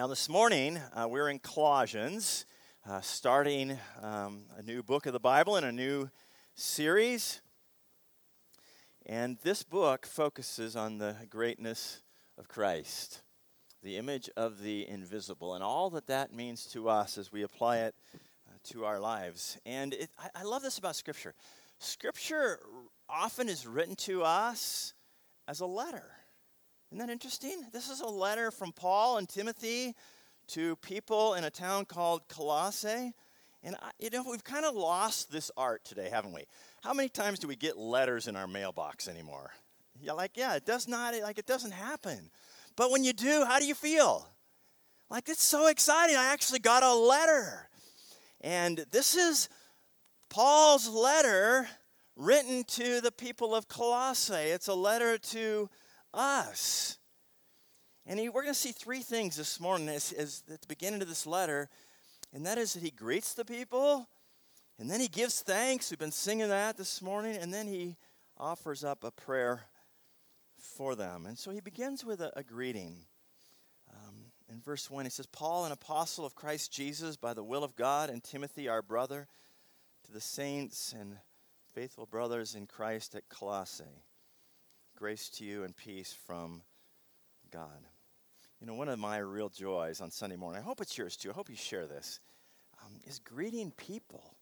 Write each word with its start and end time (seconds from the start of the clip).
Now, 0.00 0.06
this 0.06 0.30
morning, 0.30 0.80
uh, 0.94 1.06
we're 1.10 1.28
in 1.28 1.40
Colossians, 1.40 2.46
uh, 2.88 3.02
starting 3.02 3.78
um, 4.00 4.44
a 4.56 4.62
new 4.62 4.82
book 4.82 5.04
of 5.04 5.12
the 5.12 5.20
Bible 5.20 5.56
in 5.56 5.64
a 5.64 5.72
new 5.72 6.08
series. 6.54 7.42
And 9.04 9.36
this 9.42 9.62
book 9.62 10.06
focuses 10.06 10.74
on 10.74 10.96
the 10.96 11.16
greatness 11.28 12.00
of 12.38 12.48
Christ, 12.48 13.20
the 13.82 13.98
image 13.98 14.30
of 14.38 14.62
the 14.62 14.88
invisible, 14.88 15.52
and 15.52 15.62
all 15.62 15.90
that 15.90 16.06
that 16.06 16.32
means 16.32 16.64
to 16.68 16.88
us 16.88 17.18
as 17.18 17.30
we 17.30 17.42
apply 17.42 17.80
it 17.80 17.94
uh, 18.48 18.56
to 18.70 18.86
our 18.86 19.00
lives. 19.00 19.58
And 19.66 19.92
it, 19.92 20.08
I, 20.18 20.30
I 20.34 20.42
love 20.44 20.62
this 20.62 20.78
about 20.78 20.96
Scripture. 20.96 21.34
Scripture 21.78 22.58
often 23.06 23.50
is 23.50 23.66
written 23.66 23.96
to 23.96 24.22
us 24.22 24.94
as 25.46 25.60
a 25.60 25.66
letter. 25.66 26.10
Isn't 26.92 27.06
that 27.06 27.12
interesting? 27.12 27.66
This 27.72 27.88
is 27.88 28.00
a 28.00 28.06
letter 28.06 28.50
from 28.50 28.72
Paul 28.72 29.18
and 29.18 29.28
Timothy 29.28 29.94
to 30.48 30.74
people 30.76 31.34
in 31.34 31.44
a 31.44 31.50
town 31.50 31.84
called 31.84 32.26
Colossae. 32.26 33.12
And, 33.62 33.76
I, 33.80 33.90
you 34.00 34.10
know, 34.10 34.24
we've 34.28 34.42
kind 34.42 34.64
of 34.64 34.74
lost 34.74 35.30
this 35.30 35.52
art 35.56 35.84
today, 35.84 36.08
haven't 36.10 36.32
we? 36.32 36.46
How 36.82 36.92
many 36.92 37.08
times 37.08 37.38
do 37.38 37.46
we 37.46 37.54
get 37.54 37.78
letters 37.78 38.26
in 38.26 38.34
our 38.34 38.48
mailbox 38.48 39.06
anymore? 39.06 39.52
Yeah, 40.00 40.14
like, 40.14 40.32
yeah, 40.34 40.56
it 40.56 40.66
does 40.66 40.88
not, 40.88 41.14
like, 41.22 41.38
it 41.38 41.46
doesn't 41.46 41.70
happen. 41.70 42.28
But 42.74 42.90
when 42.90 43.04
you 43.04 43.12
do, 43.12 43.44
how 43.46 43.60
do 43.60 43.66
you 43.66 43.76
feel? 43.76 44.26
Like, 45.08 45.28
it's 45.28 45.44
so 45.44 45.68
exciting. 45.68 46.16
I 46.16 46.32
actually 46.32 46.58
got 46.58 46.82
a 46.82 46.92
letter. 46.92 47.68
And 48.40 48.84
this 48.90 49.14
is 49.14 49.48
Paul's 50.28 50.88
letter 50.88 51.68
written 52.16 52.64
to 52.64 53.00
the 53.00 53.12
people 53.12 53.54
of 53.54 53.68
Colossae. 53.68 54.34
It's 54.34 54.66
a 54.66 54.74
letter 54.74 55.18
to 55.18 55.70
us. 56.12 56.98
And 58.06 58.18
he, 58.18 58.28
we're 58.28 58.42
going 58.42 58.54
to 58.54 58.60
see 58.60 58.72
three 58.72 59.00
things 59.00 59.36
this 59.36 59.60
morning 59.60 59.88
as, 59.88 60.12
as 60.12 60.42
at 60.52 60.60
the 60.60 60.66
beginning 60.66 61.02
of 61.02 61.08
this 61.08 61.26
letter, 61.26 61.68
and 62.32 62.44
that 62.46 62.58
is 62.58 62.74
that 62.74 62.82
he 62.82 62.90
greets 62.90 63.34
the 63.34 63.44
people, 63.44 64.08
and 64.78 64.90
then 64.90 65.00
he 65.00 65.08
gives 65.08 65.42
thanks. 65.42 65.90
We've 65.90 65.98
been 65.98 66.10
singing 66.10 66.48
that 66.48 66.76
this 66.76 67.02
morning, 67.02 67.36
and 67.36 67.52
then 67.52 67.66
he 67.66 67.96
offers 68.38 68.82
up 68.82 69.04
a 69.04 69.10
prayer 69.10 69.62
for 70.58 70.94
them. 70.94 71.26
And 71.26 71.38
so 71.38 71.50
he 71.50 71.60
begins 71.60 72.04
with 72.04 72.20
a, 72.20 72.32
a 72.36 72.42
greeting. 72.42 72.96
Um, 73.92 74.14
in 74.48 74.60
verse 74.60 74.90
1, 74.90 75.04
he 75.04 75.10
says, 75.10 75.26
Paul, 75.26 75.66
an 75.66 75.72
apostle 75.72 76.24
of 76.24 76.34
Christ 76.34 76.72
Jesus, 76.72 77.16
by 77.16 77.34
the 77.34 77.44
will 77.44 77.64
of 77.64 77.76
God, 77.76 78.10
and 78.10 78.24
Timothy, 78.24 78.68
our 78.68 78.82
brother, 78.82 79.28
to 80.06 80.12
the 80.12 80.20
saints 80.20 80.94
and 80.98 81.16
faithful 81.74 82.06
brothers 82.06 82.54
in 82.54 82.66
Christ 82.66 83.14
at 83.14 83.28
Colossae. 83.28 83.84
Grace 85.00 85.30
to 85.30 85.46
you 85.46 85.64
and 85.64 85.74
peace 85.74 86.14
from 86.26 86.60
God. 87.50 87.86
You 88.60 88.66
know, 88.66 88.74
one 88.74 88.90
of 88.90 88.98
my 88.98 89.16
real 89.16 89.48
joys 89.48 90.02
on 90.02 90.10
Sunday 90.10 90.36
morning, 90.36 90.60
I 90.60 90.62
hope 90.62 90.82
it's 90.82 90.98
yours 90.98 91.16
too, 91.16 91.30
I 91.30 91.32
hope 91.32 91.48
you 91.48 91.56
share 91.56 91.86
this, 91.86 92.20
um, 92.84 92.92
is 93.06 93.18
greeting 93.18 93.70
people. 93.70 94.34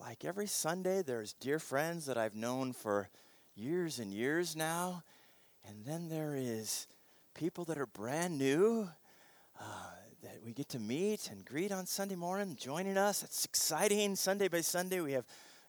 Like 0.00 0.24
every 0.24 0.46
Sunday, 0.46 1.02
there's 1.02 1.34
dear 1.34 1.58
friends 1.58 2.06
that 2.06 2.16
I've 2.16 2.34
known 2.34 2.72
for 2.72 3.10
years 3.56 3.98
and 3.98 4.10
years 4.10 4.56
now, 4.56 5.02
and 5.68 5.84
then 5.84 6.08
there 6.08 6.34
is 6.34 6.86
people 7.34 7.66
that 7.66 7.76
are 7.76 7.84
brand 7.84 8.38
new 8.38 8.88
uh, 9.60 9.64
that 10.22 10.38
we 10.46 10.54
get 10.54 10.70
to 10.70 10.78
meet 10.78 11.28
and 11.30 11.44
greet 11.44 11.72
on 11.72 11.84
Sunday 11.84 12.16
morning, 12.16 12.56
joining 12.58 12.96
us. 12.96 13.22
It's 13.22 13.44
exciting. 13.44 14.16
Sunday 14.16 14.48
by 14.48 14.62
Sunday, 14.62 15.02
we 15.02 15.12
have 15.12 15.26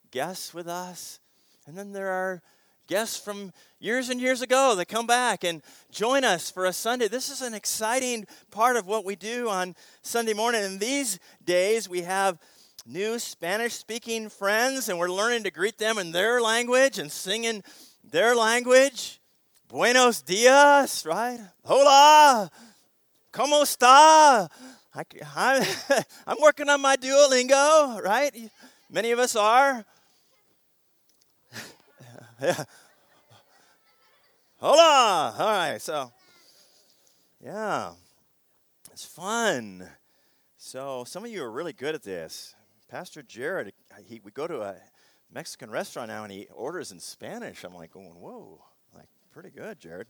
guests 0.10 0.54
with 0.54 0.70
us. 0.70 1.20
And 1.68 1.78
then 1.78 1.92
there 1.92 2.12
are 2.12 2.42
guests 2.88 3.20
from 3.20 3.52
years 3.80 4.10
and 4.10 4.22
years 4.22 4.42
ago 4.42 4.76
that 4.76 4.88
come 4.88 5.08
back 5.08 5.44
and 5.44 5.62
join 5.92 6.24
us 6.24 6.52
for 6.52 6.66
a 6.66 6.74
Sunday. 6.74 7.08
This 7.08 7.30
is 7.30 7.42
an 7.42 7.54
exciting 7.54 8.26
part 8.52 8.78
of 8.78 8.86
what 8.86 9.06
we 9.06 9.16
do 9.16 9.50
on 9.50 9.76
Sunday 10.02 10.34
morning. 10.34 10.64
In 10.64 10.78
these 10.78 11.20
days, 11.44 11.90
we 11.90 12.02
have 12.02 12.38
new 12.86 13.18
Spanish 13.18 13.74
speaking 13.74 14.30
friends, 14.30 14.90
and 14.90 15.00
we're 15.00 15.10
learning 15.10 15.44
to 15.44 15.52
greet 15.52 15.78
them 15.78 15.98
in 15.98 16.12
their 16.12 16.42
language 16.42 17.00
and 17.00 17.12
sing 17.12 17.44
in 17.44 17.64
their 18.04 18.36
language. 18.36 19.20
Buenos 19.68 20.22
dias, 20.22 21.06
right? 21.06 21.40
Hola, 21.64 22.52
¿cómo 23.34 23.64
está? 23.64 24.48
I, 24.94 25.76
am 26.28 26.38
working 26.42 26.70
on 26.70 26.82
my 26.82 26.96
Duolingo, 26.96 28.02
right? 28.02 28.34
Many 28.90 29.12
of 29.12 29.20
us 29.20 29.36
are. 29.36 29.84
Yeah. 32.42 32.64
Hola! 34.58 35.36
All 35.38 35.48
right, 35.48 35.82
so, 35.82 36.12
yeah, 37.44 37.92
it's 38.92 39.06
fun. 39.06 39.88
So, 40.58 41.04
some 41.06 41.24
of 41.24 41.32
you 41.32 41.44
are 41.44 41.52
really 41.52 41.74
good 41.74 41.96
at 41.96 42.04
this. 42.04 42.56
Pastor 42.90 43.22
Jared, 43.22 43.74
he, 44.08 44.22
we 44.24 44.32
go 44.32 44.48
to 44.48 44.62
a 44.62 44.76
Mexican 45.32 45.70
restaurant 45.70 46.10
now 46.10 46.24
and 46.24 46.32
he 46.32 46.48
orders 46.54 46.92
in 46.92 47.00
Spanish. 47.00 47.64
I'm 47.64 47.76
like, 47.76 47.92
going, 47.92 48.08
whoa, 48.08 48.64
like, 48.94 49.08
pretty 49.32 49.50
good, 49.50 49.80
Jared. 49.80 50.08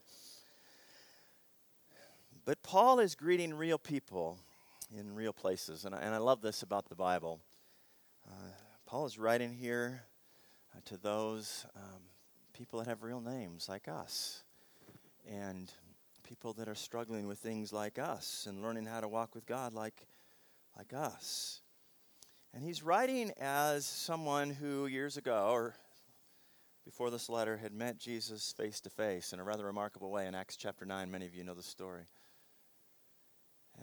But 2.46 2.62
Paul 2.64 3.00
is 3.00 3.16
greeting 3.16 3.54
real 3.54 3.78
people 3.78 4.40
in 4.96 5.14
real 5.16 5.34
places, 5.34 5.86
and 5.86 5.94
I, 5.94 6.00
and 6.00 6.14
I 6.14 6.20
love 6.20 6.42
this 6.42 6.64
about 6.64 6.90
the 6.90 6.96
Bible. 6.96 7.40
Uh, 8.28 8.52
Paul 8.86 9.06
is 9.06 9.18
writing 9.18 9.54
here 9.54 10.04
uh, 10.76 10.80
to 10.86 10.98
those 10.98 11.66
um, 11.76 12.02
people 12.58 12.80
that 12.80 12.88
have 12.88 13.04
real 13.04 13.20
names 13.20 13.68
like 13.68 13.88
us, 13.90 14.44
and 15.30 15.72
people 16.24 16.54
that 16.54 16.70
are 16.70 16.76
struggling 16.76 17.28
with 17.28 17.38
things 17.38 17.74
like 17.74 18.00
us 18.00 18.46
and 18.48 18.62
learning 18.62 18.86
how 18.86 19.02
to 19.02 19.08
walk 19.08 19.36
with 19.36 19.46
God 19.46 19.74
like, 19.74 20.08
like 20.78 20.94
us. 20.94 21.62
And 22.54 22.64
he's 22.64 22.82
writing 22.82 23.32
as 23.40 23.86
someone 23.86 24.50
who 24.50 24.88
years 24.88 25.18
ago, 25.18 25.50
or 25.52 25.76
before 26.86 27.10
this 27.10 27.28
letter, 27.30 27.58
had 27.58 27.74
met 27.74 27.98
Jesus 27.98 28.54
face 28.56 28.80
to 28.82 28.90
face 28.90 29.34
in 29.34 29.40
a 29.40 29.44
rather 29.44 29.66
remarkable 29.66 30.10
way 30.10 30.26
in 30.26 30.34
Acts 30.34 30.56
chapter 30.56 30.86
9. 30.86 31.12
Many 31.12 31.26
of 31.26 31.36
you 31.36 31.44
know 31.44 31.56
the 31.56 31.64
story. 31.64 32.06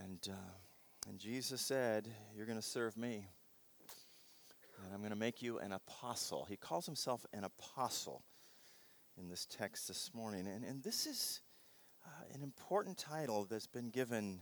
And, 0.02 0.18
uh, 0.30 1.08
and 1.10 1.18
Jesus 1.18 1.60
said, 1.60 2.08
You're 2.34 2.46
going 2.46 2.58
to 2.58 2.66
serve 2.66 2.96
me. 2.96 3.26
And 4.82 4.94
I'm 4.94 5.00
going 5.00 5.10
to 5.10 5.16
make 5.16 5.42
you 5.42 5.58
an 5.58 5.72
apostle. 5.72 6.46
He 6.48 6.56
calls 6.56 6.86
himself 6.86 7.26
an 7.34 7.44
apostle 7.44 8.22
in 9.18 9.28
this 9.28 9.46
text 9.46 9.88
this 9.88 10.10
morning. 10.14 10.46
And, 10.46 10.64
and 10.64 10.82
this 10.82 11.06
is 11.06 11.40
uh, 12.06 12.34
an 12.34 12.42
important 12.42 12.98
title 12.98 13.44
that's 13.44 13.66
been 13.66 13.90
given 13.90 14.40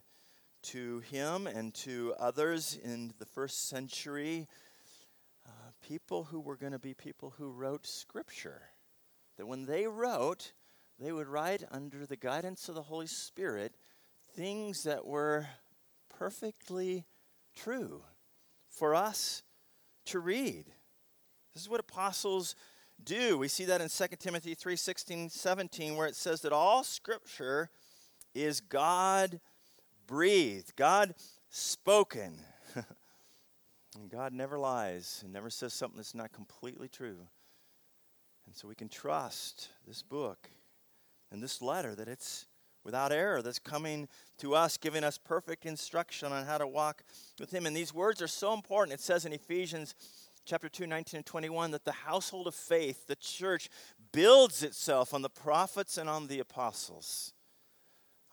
to 0.62 1.00
him 1.00 1.46
and 1.46 1.74
to 1.74 2.14
others 2.18 2.78
in 2.82 3.12
the 3.18 3.26
first 3.26 3.68
century. 3.68 4.48
Uh, 5.46 5.50
people 5.86 6.24
who 6.24 6.40
were 6.40 6.56
going 6.56 6.72
to 6.72 6.78
be 6.78 6.94
people 6.94 7.34
who 7.36 7.50
wrote 7.50 7.86
scripture. 7.86 8.62
That 9.36 9.46
when 9.46 9.66
they 9.66 9.86
wrote, 9.86 10.52
they 10.98 11.12
would 11.12 11.28
write 11.28 11.64
under 11.70 12.06
the 12.06 12.16
guidance 12.16 12.68
of 12.68 12.74
the 12.74 12.82
Holy 12.82 13.06
Spirit 13.06 13.74
things 14.34 14.84
that 14.84 15.06
were 15.06 15.46
perfectly 16.08 17.06
true 17.56 18.02
for 18.68 18.94
us 18.94 19.42
to 20.06 20.20
read. 20.20 20.66
This 21.54 21.62
is 21.62 21.68
what 21.68 21.80
apostles 21.80 22.54
do. 23.04 23.38
We 23.38 23.48
see 23.48 23.64
that 23.66 23.80
in 23.80 23.88
2 23.88 24.06
Timothy 24.18 24.54
3 24.54 24.76
16, 24.76 25.30
17, 25.30 25.96
where 25.96 26.06
it 26.06 26.16
says 26.16 26.40
that 26.42 26.52
all 26.52 26.84
scripture 26.84 27.70
is 28.34 28.60
God 28.60 29.40
breathed, 30.06 30.76
God 30.76 31.14
spoken. 31.48 32.38
and 32.74 34.10
God 34.10 34.32
never 34.32 34.58
lies 34.58 35.20
and 35.24 35.32
never 35.32 35.50
says 35.50 35.72
something 35.72 35.96
that's 35.96 36.14
not 36.14 36.32
completely 36.32 36.88
true. 36.88 37.18
And 38.46 38.54
so 38.54 38.68
we 38.68 38.74
can 38.74 38.88
trust 38.88 39.68
this 39.86 40.02
book 40.02 40.50
and 41.30 41.42
this 41.42 41.62
letter 41.62 41.94
that 41.94 42.08
it's 42.08 42.46
without 42.84 43.12
error 43.12 43.42
that's 43.42 43.58
coming 43.58 44.08
to 44.38 44.54
us, 44.54 44.76
giving 44.76 45.04
us 45.04 45.18
perfect 45.18 45.66
instruction 45.66 46.32
on 46.32 46.46
how 46.46 46.58
to 46.58 46.66
walk 46.66 47.02
with 47.38 47.52
Him. 47.52 47.66
And 47.66 47.76
these 47.76 47.94
words 47.94 48.22
are 48.22 48.28
so 48.28 48.54
important. 48.54 48.94
It 48.98 49.00
says 49.02 49.24
in 49.24 49.32
Ephesians 49.32 49.94
chapter 50.44 50.68
2, 50.68 50.86
19 50.86 51.18
and 51.18 51.26
21, 51.26 51.70
that 51.70 51.84
the 51.84 51.92
household 51.92 52.46
of 52.46 52.54
faith, 52.54 53.06
the 53.06 53.16
church, 53.16 53.68
builds 54.12 54.62
itself 54.62 55.14
on 55.14 55.22
the 55.22 55.30
prophets 55.30 55.98
and 55.98 56.08
on 56.08 56.26
the 56.26 56.40
apostles, 56.40 57.32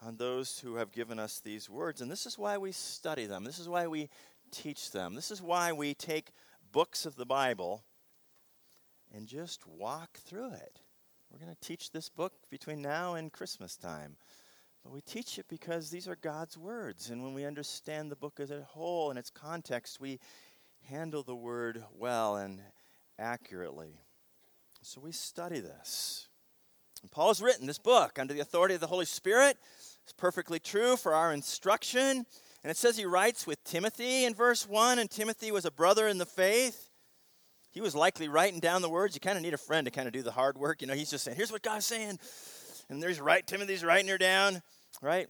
on 0.04 0.16
those 0.16 0.60
who 0.60 0.76
have 0.76 0.92
given 0.92 1.18
us 1.18 1.40
these 1.40 1.68
words. 1.70 2.00
And 2.00 2.10
this 2.10 2.26
is 2.26 2.38
why 2.38 2.58
we 2.58 2.72
study 2.72 3.26
them. 3.26 3.44
This 3.44 3.58
is 3.58 3.68
why 3.68 3.86
we 3.86 4.08
teach 4.50 4.90
them. 4.90 5.14
This 5.14 5.30
is 5.30 5.42
why 5.42 5.72
we 5.72 5.94
take 5.94 6.32
books 6.72 7.06
of 7.06 7.16
the 7.16 7.26
Bible 7.26 7.84
and 9.14 9.26
just 9.26 9.66
walk 9.66 10.18
through 10.18 10.52
it. 10.52 10.80
We're 11.30 11.38
going 11.38 11.54
to 11.54 11.66
teach 11.66 11.90
this 11.90 12.08
book 12.08 12.32
between 12.50 12.80
now 12.80 13.14
and 13.14 13.32
Christmas 13.32 13.76
time. 13.76 14.16
But 14.82 14.92
we 14.92 15.00
teach 15.00 15.38
it 15.38 15.46
because 15.48 15.90
these 15.90 16.08
are 16.08 16.16
God's 16.16 16.56
words. 16.56 17.10
And 17.10 17.22
when 17.22 17.34
we 17.34 17.44
understand 17.44 18.10
the 18.10 18.16
book 18.16 18.40
as 18.40 18.50
a 18.50 18.62
whole 18.62 19.10
and 19.10 19.18
its 19.18 19.30
context, 19.30 20.00
we 20.00 20.20
handle 20.88 21.22
the 21.22 21.36
word 21.36 21.84
well 21.94 22.36
and 22.36 22.60
accurately. 23.18 24.00
So 24.82 25.00
we 25.00 25.12
study 25.12 25.60
this. 25.60 26.28
And 27.02 27.10
Paul 27.10 27.28
has 27.28 27.42
written 27.42 27.66
this 27.66 27.78
book 27.78 28.18
under 28.18 28.32
the 28.32 28.40
authority 28.40 28.74
of 28.74 28.80
the 28.80 28.86
Holy 28.86 29.04
Spirit 29.04 29.58
It's 30.04 30.12
perfectly 30.12 30.58
true 30.58 30.96
for 30.96 31.14
our 31.14 31.32
instruction. 31.32 32.24
And 32.64 32.70
it 32.70 32.76
says 32.76 32.96
he 32.96 33.04
writes 33.04 33.46
with 33.46 33.62
Timothy 33.64 34.24
in 34.24 34.34
verse 34.34 34.66
1, 34.66 34.98
and 34.98 35.10
Timothy 35.10 35.52
was 35.52 35.64
a 35.64 35.70
brother 35.70 36.08
in 36.08 36.18
the 36.18 36.26
faith. 36.26 36.88
He 37.70 37.80
was 37.80 37.94
likely 37.94 38.28
writing 38.28 38.58
down 38.58 38.82
the 38.82 38.88
words. 38.88 39.14
You 39.14 39.20
kind 39.20 39.36
of 39.36 39.42
need 39.42 39.54
a 39.54 39.58
friend 39.58 39.84
to 39.84 39.90
kind 39.90 40.08
of 40.08 40.14
do 40.14 40.22
the 40.22 40.32
hard 40.32 40.56
work. 40.56 40.80
You 40.80 40.88
know, 40.88 40.94
he's 40.94 41.10
just 41.10 41.24
saying, 41.24 41.36
here's 41.36 41.52
what 41.52 41.62
God's 41.62 41.86
saying. 41.86 42.18
And 42.88 43.02
there's 43.02 43.20
right, 43.20 43.46
Timothy's 43.46 43.84
writing 43.84 44.08
her 44.08 44.18
down, 44.18 44.62
right? 45.02 45.28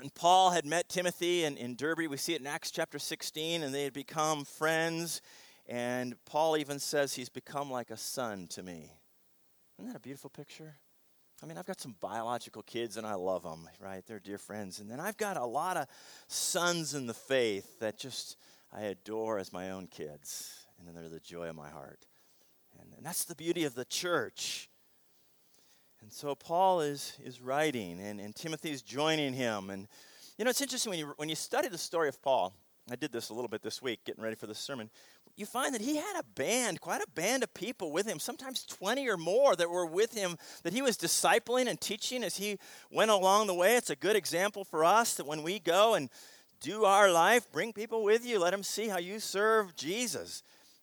And 0.00 0.12
Paul 0.14 0.50
had 0.50 0.66
met 0.66 0.88
Timothy 0.88 1.44
in, 1.44 1.56
in 1.56 1.76
Derbe. 1.76 2.08
We 2.08 2.16
see 2.16 2.34
it 2.34 2.40
in 2.40 2.46
Acts 2.46 2.70
chapter 2.70 2.98
16, 2.98 3.62
and 3.62 3.72
they 3.72 3.84
had 3.84 3.92
become 3.92 4.44
friends. 4.44 5.22
And 5.68 6.16
Paul 6.24 6.56
even 6.56 6.78
says 6.78 7.14
he's 7.14 7.28
become 7.28 7.70
like 7.70 7.90
a 7.90 7.96
son 7.96 8.48
to 8.48 8.62
me. 8.62 8.90
Isn't 9.78 9.92
that 9.92 9.96
a 9.96 10.00
beautiful 10.00 10.30
picture? 10.30 10.76
I 11.42 11.46
mean, 11.46 11.58
I've 11.58 11.66
got 11.66 11.80
some 11.80 11.94
biological 12.00 12.62
kids 12.62 12.96
and 12.96 13.06
I 13.06 13.14
love 13.14 13.42
them, 13.42 13.68
right? 13.80 14.04
They're 14.06 14.20
dear 14.20 14.38
friends. 14.38 14.80
And 14.80 14.90
then 14.90 15.00
I've 15.00 15.16
got 15.16 15.36
a 15.36 15.44
lot 15.44 15.76
of 15.76 15.86
sons 16.28 16.94
in 16.94 17.06
the 17.06 17.14
faith 17.14 17.80
that 17.80 17.98
just 17.98 18.36
I 18.72 18.82
adore 18.82 19.38
as 19.38 19.52
my 19.52 19.70
own 19.70 19.86
kids. 19.86 20.66
And 20.78 20.86
then 20.86 20.94
they're 20.94 21.08
the 21.08 21.20
joy 21.20 21.48
of 21.48 21.56
my 21.56 21.68
heart. 21.68 22.06
And, 22.80 22.92
and 22.96 23.04
that's 23.04 23.24
the 23.24 23.34
beauty 23.34 23.64
of 23.64 23.74
the 23.74 23.84
church. 23.84 24.68
And 26.04 26.12
so 26.12 26.34
Paul 26.34 26.82
is, 26.82 27.18
is 27.24 27.40
writing, 27.40 27.98
and, 27.98 28.20
and 28.20 28.36
Timothy's 28.36 28.82
joining 28.82 29.32
him. 29.32 29.70
And 29.70 29.88
you 30.36 30.44
know, 30.44 30.50
it's 30.50 30.60
interesting 30.60 30.90
when 30.90 30.98
you, 30.98 31.14
when 31.16 31.30
you 31.30 31.34
study 31.34 31.68
the 31.68 31.78
story 31.78 32.08
of 32.08 32.20
Paul. 32.22 32.54
I 32.92 32.96
did 32.96 33.10
this 33.10 33.30
a 33.30 33.34
little 33.34 33.48
bit 33.48 33.62
this 33.62 33.80
week, 33.80 34.04
getting 34.04 34.22
ready 34.22 34.36
for 34.36 34.46
this 34.46 34.58
sermon 34.58 34.90
you 35.36 35.46
find 35.46 35.74
that 35.74 35.80
he 35.80 35.96
had 35.96 36.16
a 36.18 36.22
band, 36.34 36.80
quite 36.80 37.02
a 37.02 37.10
band 37.14 37.42
of 37.42 37.52
people 37.54 37.90
with 37.90 38.06
him, 38.06 38.18
sometimes 38.18 38.64
20 38.64 39.08
or 39.08 39.16
more 39.16 39.56
that 39.56 39.68
were 39.68 39.86
with 39.86 40.14
him, 40.14 40.36
that 40.62 40.72
he 40.72 40.82
was 40.82 40.96
discipling 40.96 41.66
and 41.66 41.80
teaching 41.80 42.22
as 42.22 42.36
he 42.36 42.58
went 42.90 43.10
along 43.10 43.46
the 43.46 43.54
way. 43.54 43.76
It's 43.76 43.90
a 43.90 43.96
good 43.96 44.16
example 44.16 44.64
for 44.64 44.84
us 44.84 45.14
that 45.14 45.26
when 45.26 45.42
we 45.42 45.58
go 45.58 45.94
and 45.94 46.08
do 46.60 46.84
our 46.84 47.10
life, 47.10 47.50
bring 47.50 47.72
people 47.72 48.04
with 48.04 48.24
you, 48.24 48.38
let 48.38 48.52
them 48.52 48.62
see 48.62 48.88
how 48.88 48.98
you 48.98 49.18
serve 49.18 49.74
Jesus. 49.74 50.42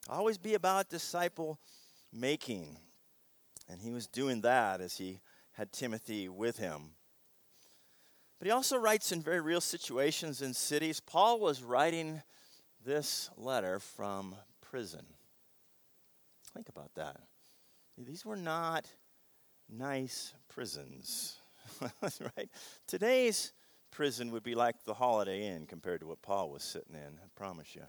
Always 0.09 0.37
be 0.37 0.53
about 0.53 0.89
disciple 0.89 1.57
making. 2.11 2.77
And 3.71 3.79
he 3.79 3.91
was 3.91 4.05
doing 4.05 4.41
that 4.41 4.81
as 4.81 4.97
he 4.97 5.21
had 5.53 5.71
Timothy 5.71 6.27
with 6.27 6.57
him. 6.57 6.91
But 8.37 8.47
he 8.47 8.51
also 8.51 8.77
writes 8.77 9.13
in 9.13 9.21
very 9.21 9.39
real 9.39 9.61
situations 9.61 10.41
in 10.41 10.53
cities. 10.53 10.99
Paul 10.99 11.39
was 11.39 11.63
writing 11.63 12.21
this 12.83 13.29
letter 13.37 13.79
from 13.79 14.35
prison. 14.59 15.05
Think 16.53 16.67
about 16.67 16.93
that. 16.95 17.21
These 17.97 18.25
were 18.25 18.35
not 18.35 18.87
nice 19.69 20.33
prisons, 20.49 21.37
right? 22.01 22.49
Today's 22.87 23.53
prison 23.89 24.31
would 24.31 24.43
be 24.43 24.55
like 24.55 24.83
the 24.83 24.95
Holiday 24.95 25.47
Inn 25.47 25.65
compared 25.65 26.01
to 26.01 26.07
what 26.07 26.21
Paul 26.21 26.49
was 26.49 26.63
sitting 26.63 26.95
in, 26.95 27.19
I 27.23 27.27
promise 27.35 27.73
you. 27.73 27.83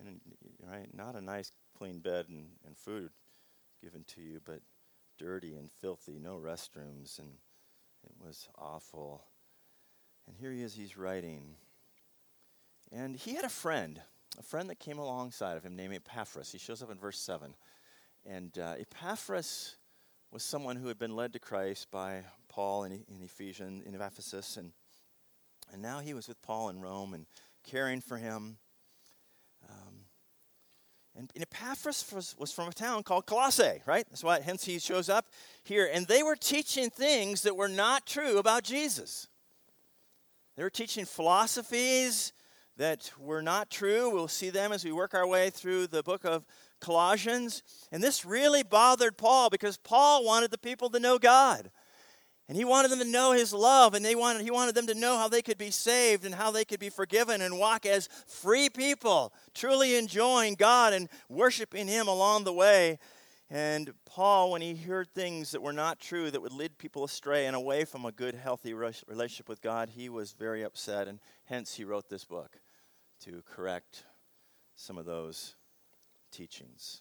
And, 0.00 0.20
right, 0.66 0.88
not 0.92 1.14
a 1.14 1.20
nice 1.20 1.52
clean 1.76 2.00
bed 2.00 2.26
and, 2.28 2.46
and 2.66 2.76
food 2.76 3.10
given 3.82 4.04
to 4.14 4.20
you, 4.20 4.40
but 4.44 4.60
dirty 5.22 5.54
and 5.54 5.70
filthy, 5.70 6.18
no 6.18 6.36
restrooms, 6.36 7.20
and 7.20 7.28
it 8.04 8.12
was 8.20 8.48
awful. 8.58 9.22
And 10.26 10.36
here 10.36 10.50
he 10.50 10.62
is, 10.62 10.74
he's 10.74 10.96
writing. 10.96 11.54
And 12.90 13.14
he 13.14 13.34
had 13.34 13.44
a 13.44 13.48
friend, 13.48 14.00
a 14.38 14.42
friend 14.42 14.68
that 14.68 14.80
came 14.80 14.98
alongside 14.98 15.56
of 15.56 15.62
him 15.62 15.76
named 15.76 15.94
Epaphras. 15.94 16.50
He 16.50 16.58
shows 16.58 16.82
up 16.82 16.90
in 16.90 16.98
verse 16.98 17.20
7. 17.20 17.54
And 18.26 18.58
uh, 18.58 18.74
Epaphras 18.80 19.76
was 20.32 20.42
someone 20.42 20.76
who 20.76 20.88
had 20.88 20.98
been 20.98 21.14
led 21.14 21.32
to 21.34 21.38
Christ 21.38 21.90
by 21.92 22.22
Paul 22.48 22.84
in, 22.84 22.92
in 22.92 23.22
Ephesians, 23.22 23.84
in 23.86 23.94
Ephesus. 23.94 24.56
And, 24.56 24.72
and 25.72 25.80
now 25.80 26.00
he 26.00 26.14
was 26.14 26.26
with 26.26 26.42
Paul 26.42 26.68
in 26.68 26.80
Rome 26.80 27.14
and 27.14 27.26
caring 27.62 28.00
for 28.00 28.16
him. 28.16 28.56
And, 31.16 31.30
and 31.34 31.42
Epaphras 31.42 32.10
was, 32.14 32.34
was, 32.38 32.52
from 32.52 32.68
a 32.68 32.72
town 32.72 33.02
called 33.02 33.26
Colossae, 33.26 33.82
right? 33.84 34.06
That's 34.08 34.24
why, 34.24 34.40
hence 34.40 34.64
he 34.64 34.78
shows 34.78 35.08
up 35.08 35.26
here. 35.62 35.88
And 35.92 36.06
they 36.06 36.22
were 36.22 36.36
teaching 36.36 36.88
things 36.88 37.42
that 37.42 37.56
were 37.56 37.68
not 37.68 38.06
true 38.06 38.38
about 38.38 38.64
Jesus. 38.64 39.28
They 40.56 40.62
were 40.62 40.70
teaching 40.70 41.04
philosophies 41.04 42.32
that 42.76 43.12
were 43.18 43.42
not 43.42 43.70
true. 43.70 44.10
We'll 44.10 44.28
see 44.28 44.50
them 44.50 44.72
as 44.72 44.84
we 44.84 44.92
work 44.92 45.14
our 45.14 45.26
way 45.26 45.50
through 45.50 45.88
the 45.88 46.02
book 46.02 46.24
of 46.24 46.46
Colossians. 46.80 47.62
And 47.92 48.02
this 48.02 48.24
really 48.24 48.62
bothered 48.62 49.16
Paul 49.18 49.50
because 49.50 49.76
Paul 49.76 50.24
wanted 50.24 50.50
the 50.50 50.58
people 50.58 50.88
to 50.90 51.00
know 51.00 51.18
God. 51.18 51.70
And 52.52 52.56
he 52.58 52.66
wanted 52.66 52.90
them 52.90 52.98
to 52.98 53.06
know 53.06 53.32
his 53.32 53.54
love, 53.54 53.94
and 53.94 54.04
they 54.04 54.14
wanted, 54.14 54.42
he 54.42 54.50
wanted 54.50 54.74
them 54.74 54.86
to 54.88 54.94
know 54.94 55.16
how 55.16 55.26
they 55.26 55.40
could 55.40 55.56
be 55.56 55.70
saved 55.70 56.26
and 56.26 56.34
how 56.34 56.50
they 56.50 56.66
could 56.66 56.80
be 56.80 56.90
forgiven 56.90 57.40
and 57.40 57.58
walk 57.58 57.86
as 57.86 58.10
free 58.26 58.68
people, 58.68 59.32
truly 59.54 59.96
enjoying 59.96 60.56
God 60.56 60.92
and 60.92 61.08
worshiping 61.30 61.88
him 61.88 62.08
along 62.08 62.44
the 62.44 62.52
way. 62.52 62.98
And 63.48 63.94
Paul, 64.04 64.50
when 64.50 64.60
he 64.60 64.74
heard 64.74 65.08
things 65.14 65.52
that 65.52 65.62
were 65.62 65.72
not 65.72 65.98
true, 65.98 66.30
that 66.30 66.42
would 66.42 66.52
lead 66.52 66.76
people 66.76 67.04
astray 67.04 67.46
and 67.46 67.56
away 67.56 67.86
from 67.86 68.04
a 68.04 68.12
good, 68.12 68.34
healthy 68.34 68.74
relationship 68.74 69.48
with 69.48 69.62
God, 69.62 69.88
he 69.88 70.10
was 70.10 70.32
very 70.32 70.62
upset, 70.62 71.08
and 71.08 71.20
hence 71.46 71.76
he 71.76 71.84
wrote 71.84 72.10
this 72.10 72.26
book 72.26 72.60
to 73.24 73.42
correct 73.50 74.04
some 74.76 74.98
of 74.98 75.06
those 75.06 75.54
teachings. 76.30 77.00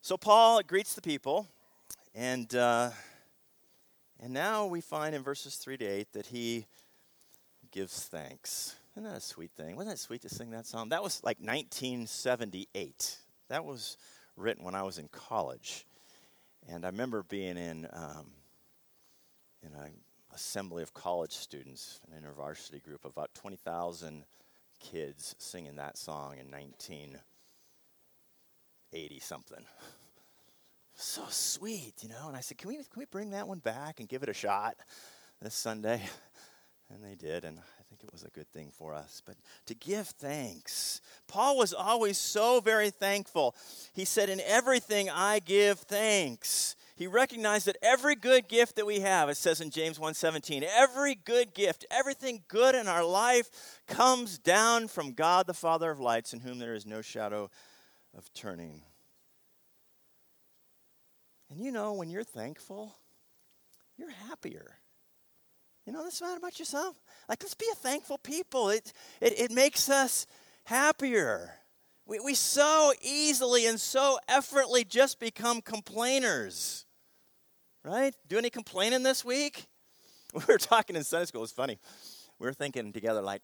So 0.00 0.16
Paul 0.16 0.62
greets 0.66 0.94
the 0.94 1.00
people, 1.00 1.46
and 2.12 2.52
uh, 2.52 2.90
and 4.20 4.32
now 4.32 4.66
we 4.66 4.80
find 4.80 5.14
in 5.14 5.22
verses 5.22 5.56
three 5.56 5.76
to 5.76 5.84
eight 5.84 6.12
that 6.12 6.26
he 6.26 6.66
gives 7.70 8.04
thanks. 8.04 8.76
Isn't 8.94 9.04
that 9.04 9.16
a 9.16 9.20
sweet 9.20 9.52
thing? 9.52 9.76
Wasn't 9.76 9.94
that 9.94 9.98
sweet 9.98 10.22
to 10.22 10.28
sing 10.28 10.50
that 10.50 10.66
song? 10.66 10.88
That 10.88 11.02
was 11.02 11.22
like 11.22 11.38
1978. 11.38 13.18
That 13.48 13.64
was 13.64 13.96
written 14.36 14.64
when 14.64 14.74
I 14.74 14.82
was 14.82 14.98
in 14.98 15.08
college, 15.08 15.86
and 16.68 16.84
I 16.84 16.88
remember 16.88 17.22
being 17.22 17.56
in 17.56 17.86
um, 17.92 18.32
in 19.62 19.72
a 19.72 19.90
assembly 20.34 20.82
of 20.82 20.92
college 20.92 21.32
students, 21.32 22.00
an 22.06 22.12
intervarsity 22.22 22.82
group 22.82 23.04
of 23.04 23.12
about 23.12 23.32
20,000 23.34 24.24
kids 24.78 25.34
singing 25.38 25.76
that 25.76 25.96
song 25.96 26.36
in 26.38 26.50
1980 26.50 29.20
something. 29.20 29.64
So 30.96 31.22
sweet, 31.28 31.94
you 32.02 32.08
know. 32.08 32.28
And 32.28 32.36
I 32.36 32.40
said, 32.40 32.58
can 32.58 32.68
we, 32.68 32.76
can 32.76 32.84
we 32.96 33.04
bring 33.04 33.30
that 33.30 33.46
one 33.46 33.58
back 33.58 34.00
and 34.00 34.08
give 34.08 34.22
it 34.22 34.28
a 34.28 34.34
shot 34.34 34.76
this 35.40 35.54
Sunday? 35.54 36.02
And 36.88 37.02
they 37.02 37.16
did, 37.16 37.44
and 37.44 37.58
I 37.58 37.82
think 37.88 38.04
it 38.04 38.12
was 38.12 38.22
a 38.22 38.28
good 38.28 38.46
thing 38.52 38.70
for 38.72 38.94
us. 38.94 39.20
But 39.26 39.34
to 39.66 39.74
give 39.74 40.06
thanks. 40.06 41.00
Paul 41.26 41.58
was 41.58 41.74
always 41.74 42.16
so 42.16 42.60
very 42.60 42.90
thankful. 42.90 43.56
He 43.92 44.04
said, 44.04 44.28
In 44.28 44.40
everything 44.46 45.10
I 45.10 45.40
give 45.40 45.80
thanks 45.80 46.76
he 46.96 47.06
recognized 47.06 47.66
that 47.66 47.76
every 47.82 48.16
good 48.16 48.48
gift 48.48 48.76
that 48.76 48.86
we 48.86 49.00
have, 49.00 49.28
it 49.28 49.36
says 49.36 49.60
in 49.60 49.68
James 49.68 49.98
1:17, 49.98 50.62
every 50.62 51.14
good 51.14 51.52
gift, 51.52 51.84
everything 51.90 52.42
good 52.48 52.74
in 52.74 52.88
our 52.88 53.04
life 53.04 53.50
comes 53.86 54.38
down 54.38 54.88
from 54.88 55.12
God 55.12 55.46
the 55.46 55.52
Father 55.52 55.90
of 55.90 56.00
lights, 56.00 56.32
in 56.32 56.40
whom 56.40 56.58
there 56.58 56.74
is 56.74 56.86
no 56.86 57.02
shadow 57.02 57.50
of 58.16 58.32
turning. 58.32 58.80
And 61.50 61.60
you 61.60 61.70
know, 61.70 61.92
when 61.92 62.10
you're 62.10 62.24
thankful, 62.24 62.96
you're 63.96 64.10
happier. 64.10 64.78
You 65.86 65.92
know, 65.92 66.04
this 66.04 66.20
about 66.20 66.58
yourself. 66.58 67.00
Like, 67.28 67.42
let's 67.42 67.54
be 67.54 67.66
a 67.70 67.76
thankful 67.76 68.18
people. 68.18 68.70
It, 68.70 68.92
it, 69.20 69.38
it 69.38 69.50
makes 69.52 69.88
us 69.88 70.26
happier. 70.64 71.52
We, 72.06 72.18
we 72.18 72.34
so 72.34 72.92
easily 73.00 73.66
and 73.66 73.78
so 73.78 74.18
effortlessly 74.28 74.84
just 74.84 75.20
become 75.20 75.60
complainers 75.60 76.86
right? 77.86 78.14
Do 78.28 78.36
any 78.36 78.50
complaining 78.50 79.02
this 79.02 79.24
week? 79.24 79.66
We 80.34 80.42
were 80.48 80.58
talking 80.58 80.96
in 80.96 81.04
Sunday 81.04 81.24
school. 81.24 81.40
It 81.40 81.44
was 81.44 81.52
funny. 81.52 81.78
We 82.38 82.46
were 82.46 82.52
thinking 82.52 82.92
together, 82.92 83.22
like, 83.22 83.40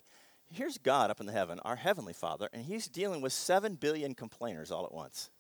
here's 0.53 0.77
God 0.77 1.11
up 1.11 1.21
in 1.21 1.27
the 1.27 1.33
heaven, 1.33 1.59
our 1.61 1.77
heavenly 1.77 2.13
Father, 2.13 2.51
and 2.53 2.67
He's 2.67 2.87
dealing 2.87 3.23
with 3.23 3.33
seven 3.33 3.77
billion 3.77 4.15
complainers 4.15 4.71
all 4.71 4.85
at 4.85 4.93
once. 4.93 5.31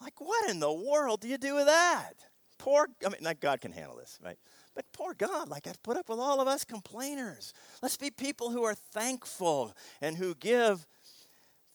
Like, 0.00 0.20
what 0.20 0.50
in 0.50 0.60
the 0.60 0.72
world 0.72 1.20
do 1.20 1.28
you 1.28 1.38
do 1.38 1.54
with 1.54 1.66
that? 1.66 2.12
Poor, 2.58 2.88
I 3.04 3.08
mean, 3.08 3.18
not 3.22 3.40
God 3.40 3.60
can 3.60 3.72
handle 3.72 3.96
this, 3.96 4.18
right? 4.22 4.38
But 4.74 4.84
poor 4.92 5.14
God, 5.14 5.48
like, 5.48 5.66
I've 5.66 5.82
put 5.82 5.96
up 5.96 6.08
with 6.08 6.18
all 6.18 6.40
of 6.40 6.48
us 6.48 6.64
complainers. 6.64 7.52
Let's 7.82 7.96
be 7.96 8.10
people 8.10 8.50
who 8.50 8.64
are 8.64 8.74
thankful 8.74 9.74
and 10.00 10.16
who 10.16 10.34
give 10.34 10.86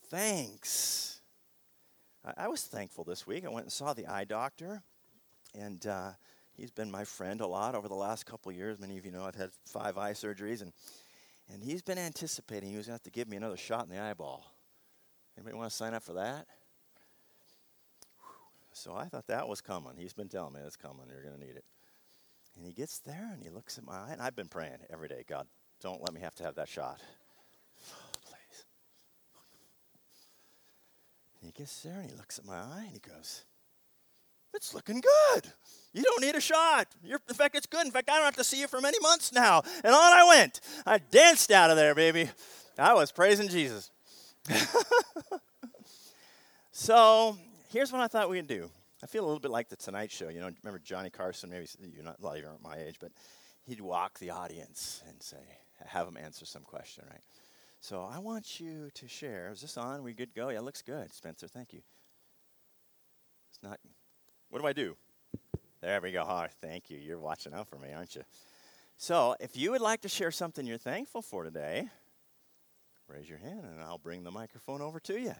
thanks. 0.10 1.22
I, 2.25 2.46
I 2.46 2.48
was 2.48 2.63
thankful 2.63 3.04
this 3.04 3.25
week. 3.25 3.46
I 3.46 3.50
went 3.50 3.66
and 3.66 3.72
saw 3.72 3.94
the 3.94 4.08
eye 4.08 4.25
doctor. 4.25 4.84
And 5.54 5.86
uh, 5.86 6.12
he's 6.54 6.72
been 6.72 6.92
my 6.92 7.04
friend 7.04 7.42
a 7.42 7.48
lot 7.48 7.75
over 7.75 7.88
the 7.88 7.96
last 7.96 8.25
couple 8.25 8.51
years. 8.51 8.80
Many 8.80 8.98
of 8.98 9.06
you 9.06 9.12
know 9.12 9.25
I've 9.25 9.36
had 9.36 9.51
five 9.66 9.98
eye 9.98 10.13
surgeries, 10.13 10.62
and, 10.62 10.72
and 11.51 11.63
he's 11.63 11.82
been 11.82 11.98
anticipating 11.98 12.70
he 12.70 12.78
was 12.78 12.88
going 12.88 12.98
to 12.98 13.04
have 13.04 13.04
to 13.04 13.12
give 13.12 13.28
me 13.28 13.38
another 13.38 13.58
shot 13.58 13.84
in 13.84 13.90
the 13.90 14.01
eyeball. 14.01 14.46
Anybody 15.38 15.58
want 15.58 15.70
to 15.70 15.75
sign 15.75 15.94
up 15.94 16.04
for 16.04 16.13
that? 16.13 16.46
So 18.74 18.96
I 18.96 19.06
thought 19.06 19.28
that 19.28 19.48
was 19.48 19.62
coming. 19.62 19.94
He's 19.98 20.13
been 20.13 20.30
telling 20.30 20.54
me 20.54 20.62
it's 20.66 20.78
coming. 20.78 21.06
You're 21.10 21.24
going 21.24 21.40
to 21.40 21.46
need 21.46 21.56
it. 21.56 21.66
And 22.56 22.66
he 22.66 22.74
gets 22.74 23.00
there 23.00 23.30
and 23.34 23.42
he 23.44 23.50
looks 23.50 23.78
at 23.78 23.86
my 23.86 23.94
eye, 23.94 24.10
and 24.12 24.22
I've 24.22 24.36
been 24.36 24.48
praying 24.48 24.78
every 24.92 25.08
day 25.08 25.24
God, 25.28 25.48
don't 25.82 26.01
let 26.01 26.13
me 26.13 26.22
have 26.22 26.36
to 26.36 26.44
have 26.44 26.56
that 26.56 26.68
shot. 26.68 27.00
Please. 28.25 28.66
And 31.40 31.48
he 31.48 31.51
gets 31.51 31.82
there 31.82 32.00
and 32.00 32.10
he 32.10 32.16
looks 32.16 32.40
at 32.40 32.46
my 32.46 32.56
eye 32.58 32.84
and 32.86 32.92
he 32.92 33.00
goes, 33.00 33.46
It's 34.54 34.74
looking 34.74 35.01
good. 35.01 35.48
You 35.94 36.04
don't 36.04 36.22
need 36.22 36.36
a 36.36 36.42
shot. 36.42 36.88
You're, 37.04 37.20
in 37.28 37.36
fact, 37.36 37.56
it's 37.56 37.66
good. 37.66 37.86
In 37.86 37.92
fact, 37.92 38.10
I 38.10 38.16
don't 38.16 38.25
have 38.25 38.36
to 38.36 38.44
see 38.44 38.60
you 38.60 38.68
for 38.68 38.80
many 38.80 39.00
months 39.01 39.34
now. 39.34 39.62
And 39.84 39.94
on 39.94 40.13
I 40.13 40.25
went. 40.28 40.62
I 40.86 41.00
danced 41.00 41.51
out 41.51 41.70
of 41.70 41.78
there, 41.78 41.96
baby. 41.96 42.30
I 42.78 42.94
was 42.94 43.12
praising 43.12 43.50
Jesus. 43.50 43.92
so 46.72 47.38
here's 47.72 47.92
what 47.92 48.01
I 48.01 48.08
thought 48.08 48.30
we'd 48.30 48.48
do. 48.48 48.70
I 49.04 49.08
feel 49.08 49.24
a 49.24 49.28
little 49.28 49.40
bit 49.40 49.51
like 49.51 49.70
the 49.70 49.75
Tonight 49.75 50.12
Show. 50.12 50.30
You 50.30 50.42
know, 50.42 50.51
remember 50.63 50.80
Johnny 50.84 51.10
Carson? 51.10 51.50
Maybe 51.50 51.68
you're 51.94 52.04
not, 52.04 52.18
well, 52.20 52.38
you 52.38 52.46
aren't 52.46 52.62
my 52.62 52.78
age, 52.78 52.98
but 53.00 53.12
he'd 53.63 53.82
walk 53.82 54.20
the 54.20 54.30
audience 54.30 55.01
and 55.08 55.22
say, 55.22 55.38
have 55.86 56.06
them 56.06 56.18
answer 56.18 56.46
some 56.46 56.62
question, 56.63 57.06
right? 57.10 57.22
So 57.80 58.08
I 58.12 58.20
want 58.20 58.60
you 58.60 58.92
to 58.94 59.08
share. 59.08 59.50
Is 59.51 59.62
this 59.62 59.78
on? 59.78 60.04
We 60.04 60.13
good 60.13 60.36
go? 60.36 60.50
Yeah, 60.50 60.60
looks 60.60 60.84
good. 60.84 61.12
Spencer, 61.13 61.48
thank 61.48 61.74
you. 61.74 61.82
It's 63.50 63.63
not. 63.63 63.80
What 64.50 64.62
do 64.62 64.68
I 64.68 64.74
do? 64.74 64.96
There 65.82 66.00
we 66.00 66.12
go. 66.12 66.24
Oh, 66.28 66.46
thank 66.62 66.92
you. 66.92 67.00
You're 67.00 67.20
watching 67.20 67.54
out 67.54 67.68
for 67.68 67.78
me, 67.78 67.92
aren't 67.96 68.16
you? 68.16 68.22
So 68.98 69.36
if 69.40 69.58
you 69.58 69.72
would 69.72 69.82
like 69.82 70.01
to 70.01 70.10
share 70.10 70.30
something 70.30 70.68
you're 70.68 70.78
thankful 70.78 71.24
for 71.24 71.44
today, 71.44 71.88
raise 73.08 73.28
your 73.28 73.40
hand 73.40 73.63
and 73.63 73.82
I'll 73.82 73.98
bring 73.98 74.24
the 74.24 74.30
microphone 74.30 74.82
over 74.82 75.00
to 75.00 75.20
you. 75.20 75.34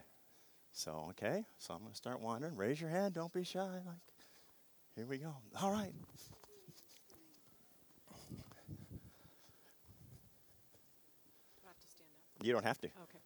So, 0.74 1.08
okay, 1.10 1.44
so 1.58 1.74
I'm 1.74 1.82
going 1.82 1.92
to 1.92 1.98
start 1.98 2.22
wandering. 2.22 2.56
Raise 2.56 2.80
your 2.80 2.90
hand. 2.90 3.14
Don't 3.14 3.32
be 3.34 3.44
shy. 3.44 3.60
Like, 3.60 3.98
here 4.96 5.06
we 5.06 5.18
go. 5.18 5.34
All 5.62 5.72
right. 5.72 5.94
You 12.44 12.54
don't 12.54 12.66
have 12.66 12.80
to. 12.82 12.88
Okay. 12.88 13.20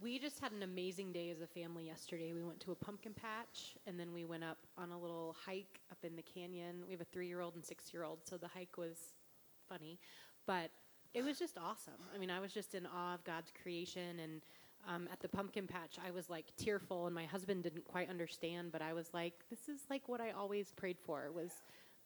We 0.00 0.18
just 0.18 0.40
had 0.40 0.52
an 0.52 0.62
amazing 0.62 1.12
day 1.12 1.30
as 1.30 1.42
a 1.42 1.46
family 1.46 1.84
yesterday. 1.84 2.32
We 2.32 2.42
went 2.42 2.58
to 2.60 2.72
a 2.72 2.74
pumpkin 2.74 3.12
patch 3.12 3.76
and 3.86 4.00
then 4.00 4.14
we 4.14 4.24
went 4.24 4.44
up 4.44 4.56
on 4.78 4.92
a 4.92 4.98
little 4.98 5.36
hike 5.44 5.80
up 5.90 5.98
in 6.02 6.16
the 6.16 6.22
canyon. 6.22 6.82
We 6.86 6.92
have 6.92 7.02
a 7.02 7.06
three 7.12 7.26
year 7.26 7.42
old 7.42 7.54
and 7.54 7.64
six 7.64 7.92
year 7.92 8.02
old, 8.02 8.20
so 8.24 8.38
the 8.38 8.48
hike 8.48 8.78
was 8.78 8.96
funny. 9.68 9.98
But 10.46 10.70
it 11.12 11.22
was 11.22 11.38
just 11.38 11.58
awesome. 11.58 12.00
I 12.14 12.18
mean, 12.18 12.30
I 12.30 12.40
was 12.40 12.52
just 12.52 12.74
in 12.74 12.86
awe 12.86 13.14
of 13.14 13.24
God's 13.24 13.52
creation 13.62 14.20
and 14.20 14.40
um, 14.86 15.08
at 15.12 15.20
the 15.20 15.28
pumpkin 15.28 15.66
patch, 15.66 15.96
I 16.04 16.10
was 16.10 16.28
like 16.28 16.46
tearful, 16.56 17.06
and 17.06 17.14
my 17.14 17.24
husband 17.24 17.62
didn't 17.62 17.84
quite 17.84 18.10
understand. 18.10 18.72
But 18.72 18.82
I 18.82 18.92
was 18.92 19.12
like, 19.12 19.34
"This 19.50 19.68
is 19.68 19.80
like 19.88 20.08
what 20.08 20.20
I 20.20 20.30
always 20.30 20.72
prayed 20.72 20.98
for 21.04 21.30
was 21.32 21.50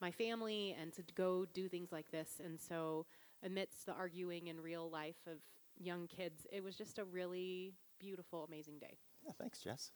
my 0.01 0.11
family, 0.11 0.77
and 0.81 0.93
to 0.95 1.03
go 1.15 1.45
do 1.45 1.69
things 1.69 1.93
like 1.93 2.11
this." 2.11 2.41
And 2.45 2.61
so, 2.61 3.07
amidst 3.43 3.87
the 3.87 3.93
arguing 3.93 4.49
in 4.49 4.61
real 4.61 4.91
life 4.91 5.27
of 5.27 5.39
young 5.79 6.07
kids, 6.07 6.47
it 6.53 6.63
was 6.63 6.77
just 6.77 6.99
a 6.99 7.05
really 7.05 7.75
beautiful, 7.99 8.45
amazing 8.45 8.79
day. 8.79 8.97
Yeah, 9.25 9.33
thanks, 9.39 9.61
Jess. 9.61 9.91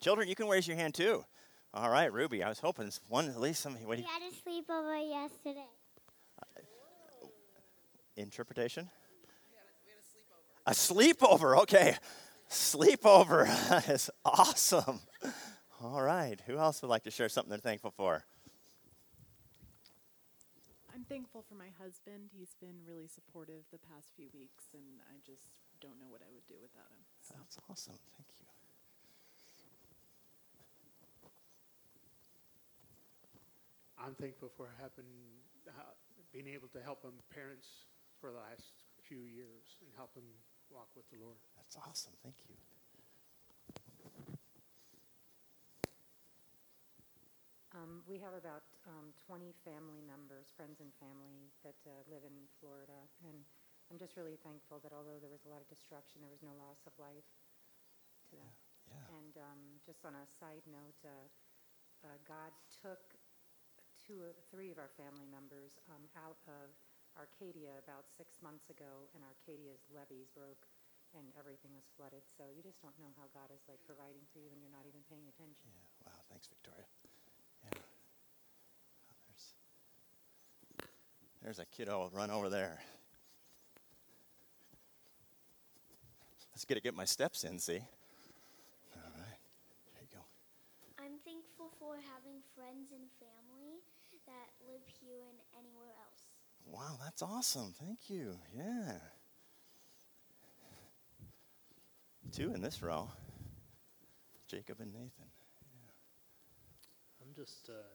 Children, 0.00 0.28
you 0.28 0.34
can 0.34 0.48
raise 0.48 0.66
your 0.66 0.76
hand 0.76 0.94
too. 0.94 1.24
All 1.74 1.90
right, 1.90 2.12
Ruby. 2.12 2.42
I 2.42 2.48
was 2.48 2.58
hoping 2.58 2.90
one 3.08 3.28
at 3.28 3.40
least 3.40 3.62
some. 3.62 3.74
What 3.74 3.96
we 3.96 4.02
had 4.02 4.22
a 4.22 4.32
sleepover 4.34 5.08
yesterday. 5.08 5.68
Uh, 6.40 7.26
interpretation. 8.16 8.90
A 10.66 10.72
sleepover, 10.72 11.58
okay. 11.62 11.96
Sleepover 12.48 13.48
is 13.90 14.10
awesome. 14.24 15.00
All 15.82 16.02
right. 16.02 16.40
Who 16.46 16.58
else 16.58 16.82
would 16.82 16.88
like 16.88 17.02
to 17.04 17.10
share 17.10 17.28
something 17.28 17.50
they're 17.50 17.58
thankful 17.58 17.90
for? 17.90 18.24
I'm 20.94 21.04
thankful 21.04 21.42
for 21.48 21.54
my 21.56 21.72
husband. 21.82 22.30
He's 22.30 22.54
been 22.60 22.78
really 22.86 23.08
supportive 23.08 23.64
the 23.72 23.82
past 23.90 24.12
few 24.14 24.28
weeks, 24.32 24.70
and 24.74 24.84
I 25.10 25.18
just 25.26 25.48
don't 25.80 25.98
know 25.98 26.06
what 26.06 26.22
I 26.22 26.30
would 26.30 26.46
do 26.46 26.54
without 26.62 26.86
him. 26.94 27.02
So. 27.18 27.34
That's 27.38 27.58
awesome. 27.68 27.98
Thank 28.14 28.28
you. 28.38 28.46
I'm 33.98 34.14
thankful 34.14 34.50
for 34.56 34.66
having 34.78 35.06
uh, 35.66 35.94
being 36.32 36.46
able 36.50 36.66
to 36.74 36.82
help 36.82 37.02
him 37.02 37.14
parents 37.34 37.66
for 38.20 38.30
the 38.30 38.38
last 38.38 38.74
few 39.02 39.22
years 39.22 39.78
and 39.82 39.90
help 39.94 40.14
him 40.14 40.26
walk 40.72 40.88
with 40.96 41.04
the 41.12 41.20
Lord. 41.20 41.36
That's 41.56 41.76
awesome. 41.76 42.16
Thank 42.24 42.40
you. 42.48 42.56
Um, 47.72 48.04
we 48.04 48.20
have 48.20 48.36
about 48.36 48.68
um, 48.84 49.16
20 49.24 49.56
family 49.64 50.04
members, 50.04 50.52
friends 50.52 50.84
and 50.84 50.92
family 51.00 51.48
that 51.64 51.80
uh, 51.88 52.04
live 52.04 52.20
in 52.20 52.36
Florida. 52.60 53.00
And 53.24 53.40
I'm 53.88 53.96
just 53.96 54.16
really 54.20 54.36
thankful 54.44 54.76
that 54.84 54.92
although 54.92 55.16
there 55.16 55.32
was 55.32 55.48
a 55.48 55.50
lot 55.52 55.64
of 55.64 55.68
destruction, 55.72 56.20
there 56.20 56.32
was 56.32 56.44
no 56.44 56.52
loss 56.52 56.84
of 56.84 56.92
life 57.00 57.28
to 58.28 58.36
them. 58.36 58.52
Yeah. 58.92 59.00
yeah. 59.00 59.16
And 59.16 59.34
um, 59.40 59.60
just 59.88 60.04
on 60.04 60.12
a 60.12 60.24
side 60.36 60.64
note, 60.68 61.00
uh, 61.00 61.28
uh, 62.04 62.20
God 62.28 62.52
took 62.76 63.16
two, 64.04 64.20
three 64.52 64.68
of 64.68 64.76
our 64.76 64.92
family 65.00 65.28
members 65.32 65.80
um, 65.88 66.04
out 66.12 66.40
of 66.44 66.76
Arcadia 67.18 67.76
about 67.80 68.08
six 68.16 68.40
months 68.40 68.68
ago, 68.72 69.08
and 69.14 69.22
Arcadia's 69.24 69.84
levees 69.92 70.28
broke 70.32 70.66
and 71.12 71.28
everything 71.36 71.72
was 71.76 71.84
flooded. 71.96 72.24
So 72.36 72.48
you 72.48 72.64
just 72.64 72.80
don't 72.80 72.96
know 72.96 73.12
how 73.20 73.28
God 73.36 73.52
is 73.52 73.60
like 73.68 73.80
providing 73.84 74.24
for 74.32 74.40
you 74.40 74.48
when 74.48 74.60
you're 74.60 74.72
not 74.72 74.88
even 74.88 75.04
paying 75.08 75.28
attention. 75.28 75.68
Yeah. 75.68 76.08
Wow. 76.08 76.20
Thanks, 76.32 76.48
Victoria. 76.48 76.88
Yeah. 77.68 77.76
Oh, 79.08 79.16
there's 79.28 79.44
there's 81.44 81.60
a 81.60 81.68
kiddo 81.68 82.08
run 82.12 82.30
over 82.30 82.48
there. 82.48 82.80
Let's 86.52 86.64
get 86.64 86.76
to 86.76 86.84
get 86.84 86.94
my 86.94 87.04
steps 87.04 87.44
in. 87.44 87.58
See. 87.58 87.80
All 88.96 89.12
right. 89.20 89.40
There 89.92 90.04
you 90.04 90.12
go. 90.12 90.24
I'm 90.96 91.20
thankful 91.24 91.72
for 91.76 91.96
having 92.00 92.40
friends 92.56 92.92
and 92.92 93.04
family 93.20 93.82
that 94.26 94.54
live 94.68 94.86
here 95.02 95.26
and 95.26 95.38
anywhere 95.58 95.90
else. 95.98 96.01
Wow, 96.72 96.96
that's 97.04 97.20
awesome. 97.20 97.76
Thank 97.76 98.08
you. 98.08 98.40
Yeah. 98.56 98.96
Two 102.32 102.56
in 102.56 102.64
this 102.64 102.80
row 102.80 103.12
Jacob 104.48 104.80
and 104.80 104.88
Nathan. 104.88 105.28
Yeah. 105.68 105.92
I'm 107.20 107.36
just 107.36 107.68
uh, 107.68 107.92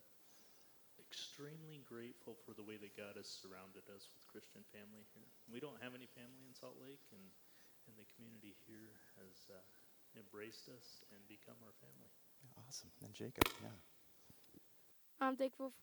extremely 1.01 1.81
grateful 1.89 2.37
for 2.45 2.53
the 2.53 2.61
way 2.61 2.77
that 2.77 2.93
God 2.93 3.17
has 3.17 3.25
surrounded 3.25 3.89
us 3.89 4.13
with 4.13 4.21
Christian 4.29 4.61
family 4.69 5.09
here. 5.17 5.25
We 5.49 5.57
don't 5.57 5.81
have 5.81 5.97
any 5.97 6.05
family 6.13 6.45
in 6.45 6.53
Salt 6.53 6.77
Lake, 6.77 7.01
and, 7.09 7.25
and 7.89 7.97
the 7.97 8.05
community 8.13 8.53
here 8.69 8.93
has 9.17 9.49
uh, 9.49 9.57
embraced 10.13 10.69
us 10.69 11.01
and 11.09 11.17
become 11.25 11.57
our 11.65 11.73
family. 11.81 12.13
Yeah, 12.45 12.53
awesome. 12.61 12.93
And 13.01 13.09
Jacob, 13.09 13.49
yeah. 13.57 13.73
I'm 15.17 15.33
thankful 15.33 15.73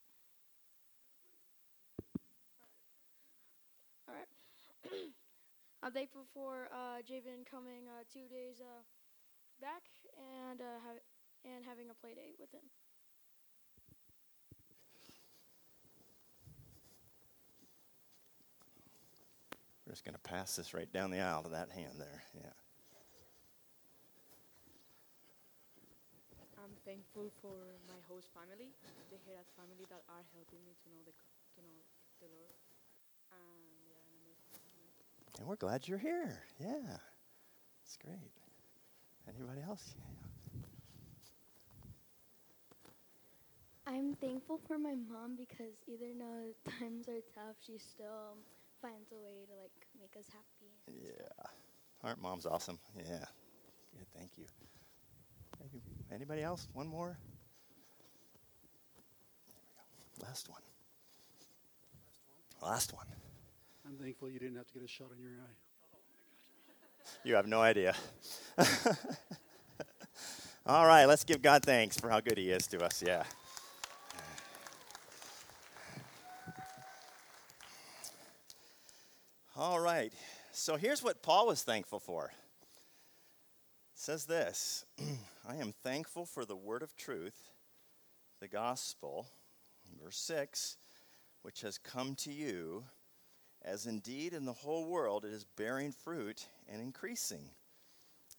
I'm 5.85 5.93
thankful 5.93 6.25
for 6.33 6.73
uh, 6.73 7.05
Javen 7.05 7.45
coming 7.45 7.85
uh, 7.93 8.09
two 8.11 8.25
days 8.33 8.57
uh, 8.65 8.81
back 9.61 9.85
and 10.17 10.63
uh, 10.63 10.81
ha- 10.81 11.05
and 11.45 11.61
having 11.63 11.91
a 11.91 11.95
play 12.01 12.15
date 12.17 12.41
with 12.41 12.49
him. 12.57 12.65
We're 19.85 19.93
just 19.93 20.09
going 20.09 20.17
to 20.17 20.25
pass 20.25 20.57
this 20.57 20.73
right 20.73 20.91
down 20.91 21.11
the 21.11 21.21
aisle 21.21 21.43
to 21.43 21.51
that 21.51 21.69
hand 21.69 22.01
there. 22.01 22.25
Yeah. 22.33 22.57
I'm 26.57 26.73
thankful 26.89 27.29
for 27.45 27.77
my 27.85 28.01
host 28.09 28.33
family, 28.33 28.73
the 29.13 29.21
Herat 29.29 29.45
family 29.53 29.85
that 29.93 30.01
are 30.09 30.25
helping 30.33 30.65
me 30.65 30.73
to 30.81 30.89
know 30.89 31.05
the 31.05 31.13
to 31.13 31.61
know 31.61 31.85
the 32.25 32.33
Lord. 32.33 32.64
And 35.39 35.49
we're 35.49 35.57
glad 35.57 35.89
you're 35.89 35.99
here. 35.99 36.41
Yeah. 36.61 36.97
It's 37.85 37.97
great. 37.97 38.33
Anybody 39.29 39.63
else? 39.67 39.95
I'm 43.87 44.15
thankful 44.15 44.61
for 44.67 44.79
my 44.79 44.95
mom 44.95 45.37
because 45.37 45.75
even 45.87 46.19
though 46.19 46.71
times 46.81 47.09
are 47.09 47.21
tough, 47.35 47.57
she 47.67 47.79
still 47.79 48.33
um, 48.33 48.39
finds 48.81 49.13
a 49.13 49.17
way 49.17 49.45
to 49.47 49.55
like 49.61 49.87
make 50.01 50.17
us 50.19 50.27
happy. 50.31 51.03
Yeah. 51.03 51.47
Aren't 52.03 52.23
moms 52.23 52.47
awesome? 52.47 52.79
Yeah. 52.97 53.25
Good, 53.97 54.07
thank 54.17 54.31
you. 54.37 54.45
Anybody 56.13 56.43
else? 56.43 56.69
One 56.73 56.87
more? 56.87 57.19
Last 60.23 60.49
one. 60.49 60.63
Last 62.63 62.93
one. 62.93 63.07
I'm 63.87 63.97
thankful 63.99 64.31
you 64.31 64.39
didn't 64.39 64.57
have 64.57 64.67
to 64.69 64.73
get 64.75 64.83
a 64.83 64.89
shot 64.89 65.09
in 65.17 65.23
your 65.23 65.33
eye. 65.33 65.57
You 67.23 67.35
have 67.35 67.47
no 67.47 67.61
idea. 67.61 67.95
All 70.67 70.87
right, 70.87 71.05
let's 71.05 71.25
give 71.25 71.43
God 71.43 71.63
thanks 71.63 72.01
for 72.01 72.09
how 72.09 72.21
good 72.21 72.39
He 72.39 72.51
is 72.51 72.67
to 72.69 72.83
us. 72.83 73.03
Yeah. 73.07 73.25
All 79.57 79.79
right. 79.79 80.13
So 80.53 80.77
here's 80.77 81.03
what 81.03 81.23
Paul 81.23 81.47
was 81.47 81.63
thankful 81.63 82.01
for. 82.01 82.27
It 82.27 82.33
says 84.01 84.25
this 84.25 84.87
I 85.49 85.57
am 85.57 85.75
thankful 85.83 86.25
for 86.25 86.47
the 86.47 86.57
word 86.57 86.83
of 86.83 86.97
truth, 86.97 87.51
the 88.41 88.49
gospel, 88.49 89.27
verse 90.03 90.17
6, 90.17 90.79
which 91.43 91.61
has 91.61 91.77
come 91.77 92.15
to 92.17 92.33
you, 92.33 92.85
as 93.65 93.87
indeed 93.87 94.35
in 94.35 94.45
the 94.45 94.53
whole 94.53 94.87
world 94.87 95.25
it 95.25 95.33
is 95.33 95.45
bearing 95.57 95.93
fruit 95.93 96.47
and 96.69 96.83
increasing, 96.83 97.51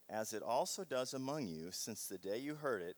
as 0.09 0.33
it 0.33 0.43
also 0.43 0.83
does 0.83 1.13
among 1.13 1.47
you 1.47 1.69
since 1.71 2.07
the 2.07 2.17
day 2.17 2.37
you 2.37 2.55
heard 2.55 2.81
it 2.81 2.97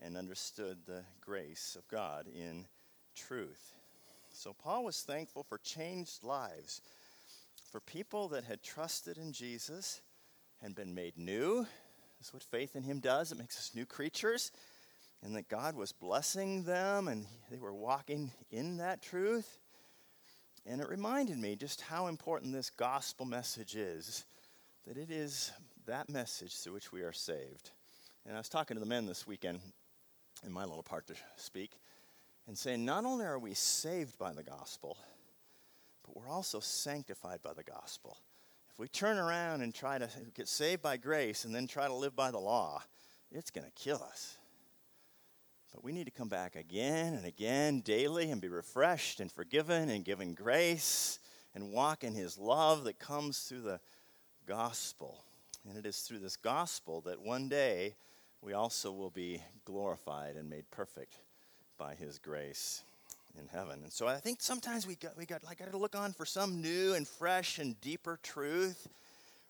and 0.00 0.16
understood 0.16 0.78
the 0.86 1.02
grace 1.20 1.76
of 1.78 1.86
God 1.88 2.26
in 2.26 2.66
truth. 3.14 3.74
So 4.32 4.52
Paul 4.52 4.84
was 4.84 5.02
thankful 5.02 5.42
for 5.42 5.58
changed 5.58 6.22
lives, 6.22 6.80
for 7.70 7.80
people 7.80 8.28
that 8.28 8.44
had 8.44 8.62
trusted 8.62 9.18
in 9.18 9.32
Jesus 9.32 10.00
and 10.62 10.74
been 10.74 10.94
made 10.94 11.18
new. 11.18 11.66
That's 12.18 12.32
what 12.32 12.42
faith 12.42 12.76
in 12.76 12.82
him 12.82 13.00
does. 13.00 13.32
It 13.32 13.38
makes 13.38 13.58
us 13.58 13.72
new 13.74 13.86
creatures. 13.86 14.52
And 15.22 15.34
that 15.34 15.48
God 15.48 15.74
was 15.74 15.90
blessing 15.90 16.62
them 16.62 17.08
and 17.08 17.26
they 17.50 17.58
were 17.58 17.74
walking 17.74 18.30
in 18.52 18.76
that 18.76 19.02
truth. 19.02 19.58
And 20.70 20.82
it 20.82 20.88
reminded 20.90 21.38
me 21.38 21.56
just 21.56 21.80
how 21.80 22.08
important 22.08 22.52
this 22.52 22.68
gospel 22.68 23.24
message 23.24 23.74
is 23.74 24.26
that 24.86 24.98
it 24.98 25.10
is 25.10 25.50
that 25.86 26.10
message 26.10 26.58
through 26.58 26.74
which 26.74 26.92
we 26.92 27.00
are 27.00 27.12
saved. 27.12 27.70
And 28.26 28.36
I 28.36 28.38
was 28.38 28.50
talking 28.50 28.74
to 28.74 28.80
the 28.80 28.86
men 28.86 29.06
this 29.06 29.26
weekend 29.26 29.60
in 30.46 30.52
my 30.52 30.64
little 30.64 30.82
part 30.82 31.06
to 31.06 31.14
speak 31.36 31.72
and 32.46 32.56
saying, 32.56 32.84
not 32.84 33.06
only 33.06 33.24
are 33.24 33.38
we 33.38 33.54
saved 33.54 34.18
by 34.18 34.32
the 34.32 34.42
gospel, 34.42 34.98
but 36.04 36.16
we're 36.16 36.30
also 36.30 36.60
sanctified 36.60 37.42
by 37.42 37.54
the 37.54 37.64
gospel. 37.64 38.18
If 38.72 38.78
we 38.78 38.88
turn 38.88 39.18
around 39.18 39.62
and 39.62 39.74
try 39.74 39.98
to 39.98 40.08
get 40.34 40.48
saved 40.48 40.82
by 40.82 40.98
grace 40.98 41.44
and 41.44 41.54
then 41.54 41.66
try 41.66 41.86
to 41.86 41.94
live 41.94 42.14
by 42.14 42.30
the 42.30 42.38
law, 42.38 42.82
it's 43.32 43.50
going 43.50 43.66
to 43.66 43.72
kill 43.72 44.02
us. 44.02 44.37
But 45.72 45.84
we 45.84 45.92
need 45.92 46.06
to 46.06 46.10
come 46.10 46.28
back 46.28 46.56
again 46.56 47.14
and 47.14 47.26
again 47.26 47.80
daily 47.80 48.30
and 48.30 48.40
be 48.40 48.48
refreshed 48.48 49.20
and 49.20 49.30
forgiven 49.30 49.90
and 49.90 50.04
given 50.04 50.34
grace 50.34 51.18
and 51.54 51.72
walk 51.72 52.04
in 52.04 52.14
His 52.14 52.38
love 52.38 52.84
that 52.84 52.98
comes 52.98 53.40
through 53.40 53.62
the 53.62 53.80
gospel. 54.46 55.22
And 55.68 55.76
it 55.76 55.86
is 55.86 55.98
through 56.00 56.20
this 56.20 56.36
gospel 56.36 57.02
that 57.02 57.20
one 57.20 57.48
day 57.48 57.94
we 58.40 58.54
also 58.54 58.92
will 58.92 59.10
be 59.10 59.42
glorified 59.64 60.36
and 60.36 60.48
made 60.48 60.70
perfect 60.70 61.18
by 61.76 61.94
his 61.94 62.18
grace 62.18 62.82
in 63.38 63.46
heaven. 63.48 63.80
And 63.82 63.92
so 63.92 64.06
I 64.06 64.16
think 64.16 64.40
sometimes 64.40 64.86
we 64.86 64.94
got 64.94 65.16
we 65.16 65.26
got 65.26 65.44
like 65.44 65.58
got 65.58 65.70
to 65.70 65.76
look 65.76 65.96
on 65.96 66.12
for 66.12 66.24
some 66.24 66.62
new 66.62 66.94
and 66.94 67.06
fresh 67.06 67.58
and 67.58 67.80
deeper 67.80 68.18
truth. 68.22 68.88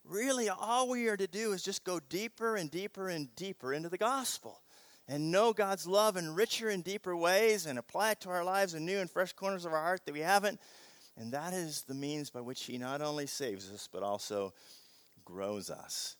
Really 0.03 0.49
all 0.49 0.89
we 0.89 1.07
are 1.07 1.17
to 1.17 1.27
do 1.27 1.53
is 1.53 1.63
just 1.63 1.83
go 1.83 1.99
deeper 2.09 2.55
and 2.55 2.69
deeper 2.69 3.09
and 3.09 3.33
deeper 3.35 3.73
into 3.73 3.89
the 3.89 3.97
gospel 3.97 4.59
and 5.09 5.31
know 5.31 5.51
God's 5.51 5.87
love 5.87 6.15
in 6.17 6.35
richer 6.35 6.69
and 6.69 6.83
deeper 6.83 7.17
ways 7.17 7.65
and 7.65 7.79
apply 7.79 8.11
it 8.11 8.21
to 8.21 8.29
our 8.29 8.43
lives 8.43 8.75
in 8.75 8.85
new 8.85 8.99
and 8.99 9.09
fresh 9.09 9.33
corners 9.33 9.65
of 9.65 9.73
our 9.73 9.81
heart 9.81 10.05
that 10.05 10.13
we 10.13 10.19
haven't. 10.19 10.59
And 11.17 11.33
that 11.33 11.51
is 11.51 11.81
the 11.81 11.95
means 11.95 12.29
by 12.29 12.41
which 12.41 12.63
he 12.63 12.77
not 12.77 13.01
only 13.01 13.25
saves 13.25 13.71
us 13.73 13.89
but 13.91 14.03
also 14.03 14.53
grows 15.25 15.71
us. 15.71 16.15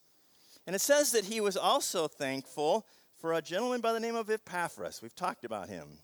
And 0.65 0.75
it 0.75 0.81
says 0.81 1.12
that 1.12 1.25
he 1.25 1.39
was 1.39 1.55
also 1.55 2.08
thankful 2.08 2.86
for 3.22 3.34
a 3.34 3.41
gentleman 3.41 3.79
by 3.79 3.93
the 3.93 4.00
name 4.00 4.15
of 4.15 4.29
Epaphras. 4.29 5.01
We've 5.01 5.15
talked 5.15 5.46
about 5.46 5.69
him. 5.69 6.00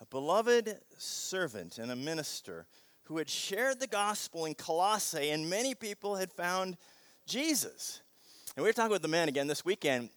A 0.00 0.06
beloved 0.06 0.78
servant 0.98 1.78
and 1.78 1.92
a 1.92 1.96
minister 1.96 2.66
who 3.04 3.18
had 3.18 3.28
shared 3.28 3.78
the 3.78 3.86
gospel 3.86 4.46
in 4.46 4.54
Colossae, 4.54 5.30
and 5.30 5.50
many 5.50 5.74
people 5.74 6.16
had 6.16 6.32
found 6.32 6.76
Jesus. 7.26 8.00
And 8.56 8.64
we 8.64 8.68
were 8.68 8.72
talking 8.72 8.92
with 8.92 9.02
the 9.02 9.08
man 9.08 9.28
again 9.28 9.46
this 9.46 9.64
weekend. 9.64 10.10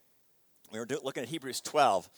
We 0.73 0.79
were 0.79 0.87
looking 1.03 1.21
at 1.21 1.29
Hebrews 1.29 1.61
12 1.61 2.09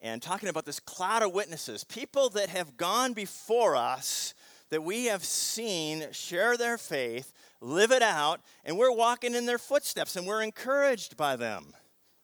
and 0.00 0.22
talking 0.22 0.48
about 0.48 0.64
this 0.64 0.78
cloud 0.78 1.24
of 1.24 1.32
witnesses, 1.32 1.82
people 1.82 2.28
that 2.30 2.48
have 2.48 2.76
gone 2.76 3.12
before 3.12 3.74
us 3.74 4.34
that 4.70 4.84
we 4.84 5.06
have 5.06 5.24
seen 5.24 6.06
share 6.12 6.56
their 6.56 6.78
faith 6.78 7.32
live 7.60 7.90
it 7.90 8.02
out, 8.02 8.40
and 8.64 8.78
we're 8.78 8.94
walking 8.94 9.34
in 9.34 9.46
their 9.46 9.58
footsteps 9.58 10.14
and 10.14 10.28
we're 10.28 10.42
encouraged 10.42 11.16
by 11.16 11.34
them. 11.34 11.72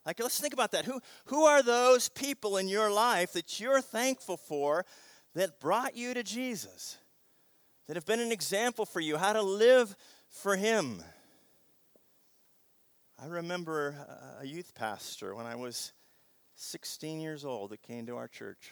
Like, 0.06 0.20
let's 0.20 0.38
think 0.38 0.54
about 0.54 0.70
that. 0.70 0.84
Who, 0.84 1.00
who 1.24 1.42
are 1.42 1.60
those 1.60 2.08
people 2.08 2.56
in 2.56 2.68
your 2.68 2.92
life 2.92 3.32
that 3.32 3.58
you're 3.58 3.80
thankful 3.80 4.36
for 4.36 4.86
that 5.34 5.58
brought 5.58 5.96
you 5.96 6.14
to 6.14 6.22
Jesus, 6.22 6.98
that 7.88 7.96
have 7.96 8.06
been 8.06 8.20
an 8.20 8.30
example 8.30 8.86
for 8.86 9.00
you, 9.00 9.16
how 9.16 9.32
to 9.32 9.42
live 9.42 9.96
for 10.28 10.54
Him? 10.54 11.02
I 13.22 13.26
remember 13.26 13.94
a 14.40 14.46
youth 14.46 14.74
pastor 14.74 15.34
when 15.34 15.44
I 15.44 15.54
was 15.54 15.92
16 16.56 17.20
years 17.20 17.44
old 17.44 17.70
that 17.70 17.82
came 17.82 18.06
to 18.06 18.16
our 18.16 18.28
church, 18.28 18.70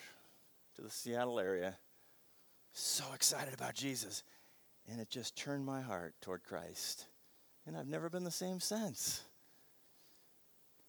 to 0.75 0.81
the 0.81 0.89
Seattle 0.89 1.39
area, 1.39 1.75
so 2.71 3.03
excited 3.13 3.53
about 3.53 3.75
Jesus 3.75 4.23
and 4.89 4.99
it 4.99 5.09
just 5.09 5.35
turned 5.35 5.65
my 5.65 5.81
heart 5.81 6.15
toward 6.21 6.43
Christ. 6.43 7.05
And 7.67 7.77
I've 7.77 7.87
never 7.87 8.09
been 8.09 8.23
the 8.23 8.31
same 8.31 8.59
since. 8.59 9.21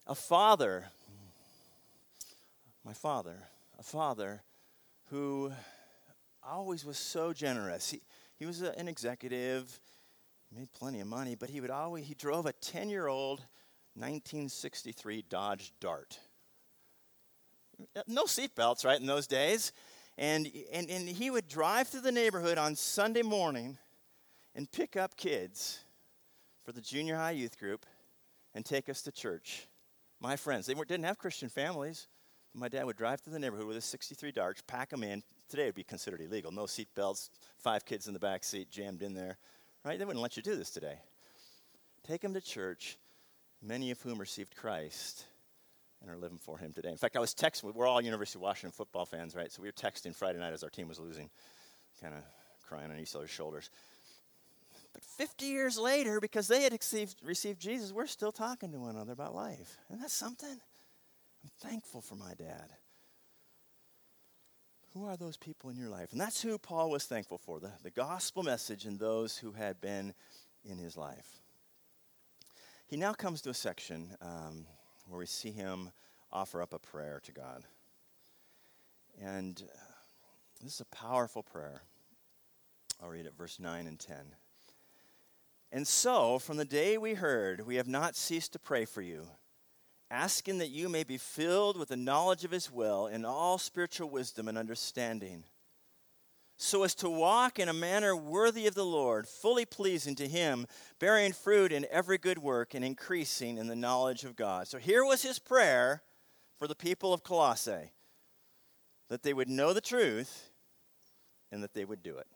A 0.06 0.14
father, 0.14 0.86
my 2.84 2.94
father, 2.94 3.36
a 3.78 3.82
father 3.82 4.42
who 5.10 5.52
always 6.42 6.84
was 6.84 6.96
so 6.96 7.32
generous. 7.32 7.90
He, 7.90 8.00
he 8.38 8.46
was 8.46 8.62
a, 8.62 8.76
an 8.78 8.88
executive, 8.88 9.80
made 10.52 10.72
plenty 10.72 11.00
of 11.00 11.06
money, 11.06 11.34
but 11.34 11.50
he 11.50 11.60
would 11.60 11.70
always, 11.70 12.06
he 12.06 12.14
drove 12.14 12.46
a 12.46 12.52
10 12.52 12.88
year 12.88 13.06
old 13.06 13.40
1963 13.94 15.24
Dodge 15.28 15.72
Dart. 15.80 16.18
No 18.06 18.24
seatbelts, 18.24 18.84
right, 18.84 19.00
in 19.00 19.06
those 19.06 19.26
days. 19.26 19.72
And, 20.18 20.50
and, 20.72 20.90
and 20.90 21.08
he 21.08 21.30
would 21.30 21.48
drive 21.48 21.88
through 21.88 22.02
the 22.02 22.12
neighborhood 22.12 22.58
on 22.58 22.76
Sunday 22.76 23.22
morning 23.22 23.78
and 24.54 24.70
pick 24.70 24.96
up 24.96 25.16
kids 25.16 25.80
for 26.64 26.72
the 26.72 26.80
junior 26.80 27.16
high 27.16 27.30
youth 27.30 27.58
group 27.58 27.86
and 28.54 28.64
take 28.64 28.88
us 28.88 29.02
to 29.02 29.12
church. 29.12 29.66
My 30.20 30.36
friends, 30.36 30.66
they 30.66 30.74
didn't 30.74 31.04
have 31.04 31.18
Christian 31.18 31.48
families. 31.48 32.08
My 32.52 32.68
dad 32.68 32.84
would 32.84 32.96
drive 32.96 33.20
through 33.20 33.32
the 33.32 33.38
neighborhood 33.38 33.66
with 33.66 33.76
a 33.76 33.80
63 33.80 34.32
Dodge, 34.32 34.58
pack 34.66 34.90
them 34.90 35.04
in. 35.04 35.22
Today 35.48 35.62
it 35.62 35.66
would 35.66 35.74
be 35.76 35.84
considered 35.84 36.20
illegal. 36.20 36.50
No 36.50 36.64
seatbelts, 36.64 37.30
five 37.58 37.84
kids 37.84 38.06
in 38.08 38.12
the 38.12 38.20
back 38.20 38.44
seat 38.44 38.70
jammed 38.70 39.02
in 39.02 39.14
there. 39.14 39.38
Right? 39.84 39.98
They 39.98 40.04
wouldn't 40.04 40.22
let 40.22 40.36
you 40.36 40.42
do 40.42 40.56
this 40.56 40.70
today. 40.70 40.98
Take 42.06 42.20
them 42.20 42.34
to 42.34 42.40
church, 42.40 42.98
many 43.62 43.90
of 43.90 44.00
whom 44.02 44.18
received 44.18 44.56
Christ 44.56 45.24
and 46.02 46.10
are 46.10 46.16
living 46.16 46.38
for 46.38 46.58
him 46.58 46.72
today. 46.72 46.90
In 46.90 46.96
fact, 46.96 47.16
I 47.16 47.20
was 47.20 47.34
texting, 47.34 47.74
we're 47.74 47.86
all 47.86 48.00
University 48.00 48.38
of 48.38 48.42
Washington 48.42 48.72
football 48.72 49.04
fans, 49.04 49.34
right? 49.34 49.52
So 49.52 49.62
we 49.62 49.68
were 49.68 49.72
texting 49.72 50.14
Friday 50.14 50.38
night 50.38 50.52
as 50.52 50.62
our 50.62 50.70
team 50.70 50.88
was 50.88 50.98
losing, 50.98 51.30
kind 52.00 52.14
of 52.14 52.22
crying 52.66 52.90
on 52.90 52.98
each 52.98 53.14
other's 53.14 53.30
shoulders. 53.30 53.70
But 54.92 55.02
50 55.02 55.46
years 55.46 55.78
later, 55.78 56.20
because 56.20 56.48
they 56.48 56.62
had 56.62 56.72
received, 56.72 57.16
received 57.22 57.60
Jesus, 57.60 57.92
we're 57.92 58.06
still 58.06 58.32
talking 58.32 58.72
to 58.72 58.78
one 58.78 58.96
another 58.96 59.12
about 59.12 59.34
life. 59.34 59.76
And 59.90 60.00
that's 60.00 60.14
something. 60.14 60.48
I'm 60.48 61.50
thankful 61.60 62.00
for 62.00 62.16
my 62.16 62.34
dad. 62.34 62.70
Who 64.94 65.06
are 65.06 65.16
those 65.16 65.36
people 65.36 65.70
in 65.70 65.76
your 65.76 65.88
life? 65.88 66.10
And 66.12 66.20
that's 66.20 66.42
who 66.42 66.58
Paul 66.58 66.90
was 66.90 67.04
thankful 67.04 67.38
for 67.38 67.60
the, 67.60 67.70
the 67.82 67.90
gospel 67.90 68.42
message 68.42 68.84
and 68.84 68.98
those 68.98 69.38
who 69.38 69.52
had 69.52 69.80
been 69.80 70.14
in 70.64 70.78
his 70.78 70.96
life. 70.96 71.40
He 72.86 72.96
now 72.96 73.12
comes 73.12 73.40
to 73.42 73.50
a 73.50 73.54
section 73.54 74.16
um, 74.20 74.66
where 75.06 75.20
we 75.20 75.26
see 75.26 75.52
him 75.52 75.90
offer 76.32 76.60
up 76.60 76.72
a 76.72 76.78
prayer 76.80 77.20
to 77.24 77.32
God. 77.32 77.64
And 79.20 79.62
uh, 79.62 79.78
this 80.62 80.74
is 80.74 80.80
a 80.80 80.96
powerful 80.96 81.44
prayer. 81.44 81.82
I'll 83.00 83.08
read 83.08 83.26
it, 83.26 83.34
verse 83.38 83.60
9 83.60 83.86
and 83.86 83.98
10. 83.98 84.16
And 85.72 85.86
so, 85.86 86.40
from 86.40 86.56
the 86.56 86.64
day 86.64 86.98
we 86.98 87.14
heard, 87.14 87.64
we 87.64 87.76
have 87.76 87.86
not 87.86 88.16
ceased 88.16 88.52
to 88.54 88.58
pray 88.58 88.84
for 88.84 89.02
you, 89.02 89.28
asking 90.10 90.58
that 90.58 90.70
you 90.70 90.88
may 90.88 91.04
be 91.04 91.16
filled 91.16 91.76
with 91.76 91.88
the 91.88 91.96
knowledge 91.96 92.44
of 92.44 92.50
His 92.50 92.70
will 92.70 93.06
in 93.06 93.24
all 93.24 93.58
spiritual 93.58 94.10
wisdom 94.10 94.48
and 94.48 94.58
understanding, 94.58 95.44
so 96.56 96.82
as 96.82 96.94
to 96.96 97.08
walk 97.08 97.58
in 97.58 97.68
a 97.68 97.72
manner 97.72 98.14
worthy 98.14 98.66
of 98.66 98.74
the 98.74 98.84
Lord, 98.84 99.26
fully 99.26 99.64
pleasing 99.64 100.14
to 100.16 100.28
Him, 100.28 100.66
bearing 100.98 101.32
fruit 101.32 101.72
in 101.72 101.86
every 101.90 102.18
good 102.18 102.38
work 102.38 102.74
and 102.74 102.84
increasing 102.84 103.56
in 103.56 103.66
the 103.66 103.76
knowledge 103.76 104.24
of 104.24 104.36
God. 104.36 104.68
So, 104.68 104.78
here 104.78 105.04
was 105.04 105.22
his 105.22 105.38
prayer 105.38 106.02
for 106.58 106.68
the 106.68 106.74
people 106.74 107.14
of 107.14 107.22
Colossae 107.22 107.92
that 109.08 109.22
they 109.22 109.32
would 109.32 109.48
know 109.48 109.72
the 109.72 109.80
truth 109.80 110.50
and 111.50 111.62
that 111.62 111.74
they 111.74 111.84
would 111.84 112.02
do 112.02 112.16
it. 112.18 112.26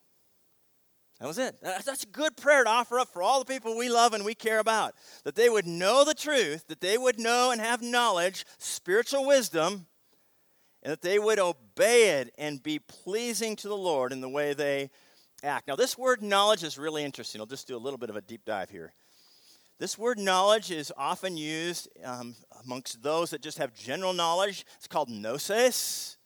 That 1.25 1.29
was 1.29 1.39
it. 1.39 1.57
That's 1.63 2.03
a 2.03 2.09
good 2.09 2.37
prayer 2.37 2.65
to 2.65 2.69
offer 2.69 2.99
up 2.99 3.09
for 3.09 3.23
all 3.23 3.39
the 3.39 3.47
people 3.47 3.79
we 3.79 3.89
love 3.89 4.13
and 4.13 4.27
we 4.27 4.35
care 4.35 4.59
about. 4.59 4.93
That 5.25 5.35
they 5.35 5.49
would 5.49 5.67
know 5.67 6.05
the 6.05 6.13
truth, 6.13 6.67
that 6.67 6.83
they 6.83 6.99
would 6.99 7.19
know 7.19 7.51
and 7.51 7.63
have 7.63 7.81
knowledge, 7.81 8.45
spiritual 8.59 9.25
wisdom, 9.27 9.87
and 10.83 10.93
that 10.93 11.01
they 11.01 11.19
would 11.19 11.39
obey 11.39 12.21
it 12.21 12.35
and 12.37 12.63
be 12.63 12.79
pleasing 12.79 13.57
to 13.57 13.69
the 13.69 13.75
Lord 13.75 14.13
in 14.13 14.21
the 14.21 14.29
way 14.29 14.53
they 14.53 14.91
act. 15.43 15.67
Now, 15.67 15.77
this 15.77 15.97
word 15.97 16.23
knowledge 16.23 16.63
is 16.63 16.77
really 16.77 17.03
interesting. 17.03 17.41
I'll 17.41 17.47
just 17.47 17.67
do 17.67 17.75
a 17.75 17.79
little 17.79 17.97
bit 17.97 18.11
of 18.11 18.17
a 18.17 18.21
deep 18.21 18.45
dive 18.45 18.69
here. 18.69 18.93
This 19.79 19.97
word 19.97 20.19
knowledge 20.19 20.71
is 20.71 20.93
often 20.95 21.39
used 21.39 21.89
um, 22.05 22.35
amongst 22.65 23.03
those 23.03 23.31
that 23.31 23.41
just 23.41 23.57
have 23.57 23.73
general 23.73 24.13
knowledge. 24.13 24.67
It's 24.77 24.87
called 24.87 25.09
gnosis. 25.09 26.19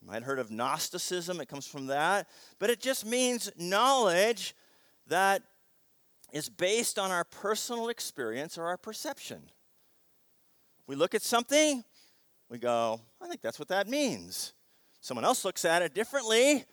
You 0.00 0.08
might 0.08 0.14
have 0.14 0.24
heard 0.24 0.38
of 0.38 0.50
Gnosticism, 0.50 1.40
it 1.40 1.48
comes 1.48 1.66
from 1.66 1.86
that. 1.88 2.28
But 2.58 2.70
it 2.70 2.80
just 2.80 3.04
means 3.04 3.50
knowledge 3.58 4.54
that 5.08 5.42
is 6.32 6.48
based 6.48 6.98
on 6.98 7.10
our 7.10 7.24
personal 7.24 7.88
experience 7.88 8.56
or 8.56 8.66
our 8.66 8.76
perception. 8.76 9.42
We 10.86 10.96
look 10.96 11.14
at 11.14 11.22
something, 11.22 11.84
we 12.48 12.58
go, 12.58 13.00
I 13.20 13.28
think 13.28 13.42
that's 13.42 13.58
what 13.58 13.68
that 13.68 13.88
means. 13.88 14.54
Someone 15.00 15.24
else 15.24 15.44
looks 15.44 15.64
at 15.64 15.82
it 15.82 15.94
differently, 15.94 16.64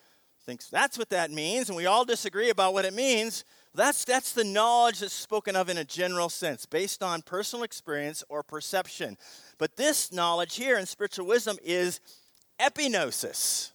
thinks 0.44 0.68
that's 0.68 0.98
what 0.98 1.10
that 1.10 1.30
means, 1.30 1.68
and 1.68 1.76
we 1.76 1.86
all 1.86 2.04
disagree 2.04 2.50
about 2.50 2.72
what 2.72 2.84
it 2.84 2.94
means. 2.94 3.44
That's, 3.74 4.04
that's 4.04 4.32
the 4.32 4.44
knowledge 4.44 5.00
that's 5.00 5.12
spoken 5.12 5.54
of 5.54 5.68
in 5.68 5.76
a 5.78 5.84
general 5.84 6.28
sense, 6.28 6.66
based 6.66 7.02
on 7.02 7.22
personal 7.22 7.64
experience 7.64 8.24
or 8.28 8.42
perception. 8.42 9.16
But 9.58 9.76
this 9.76 10.10
knowledge 10.10 10.56
here 10.56 10.78
in 10.78 10.86
spiritual 10.86 11.26
wisdom 11.26 11.58
is 11.62 12.00
epignosis. 12.60 13.72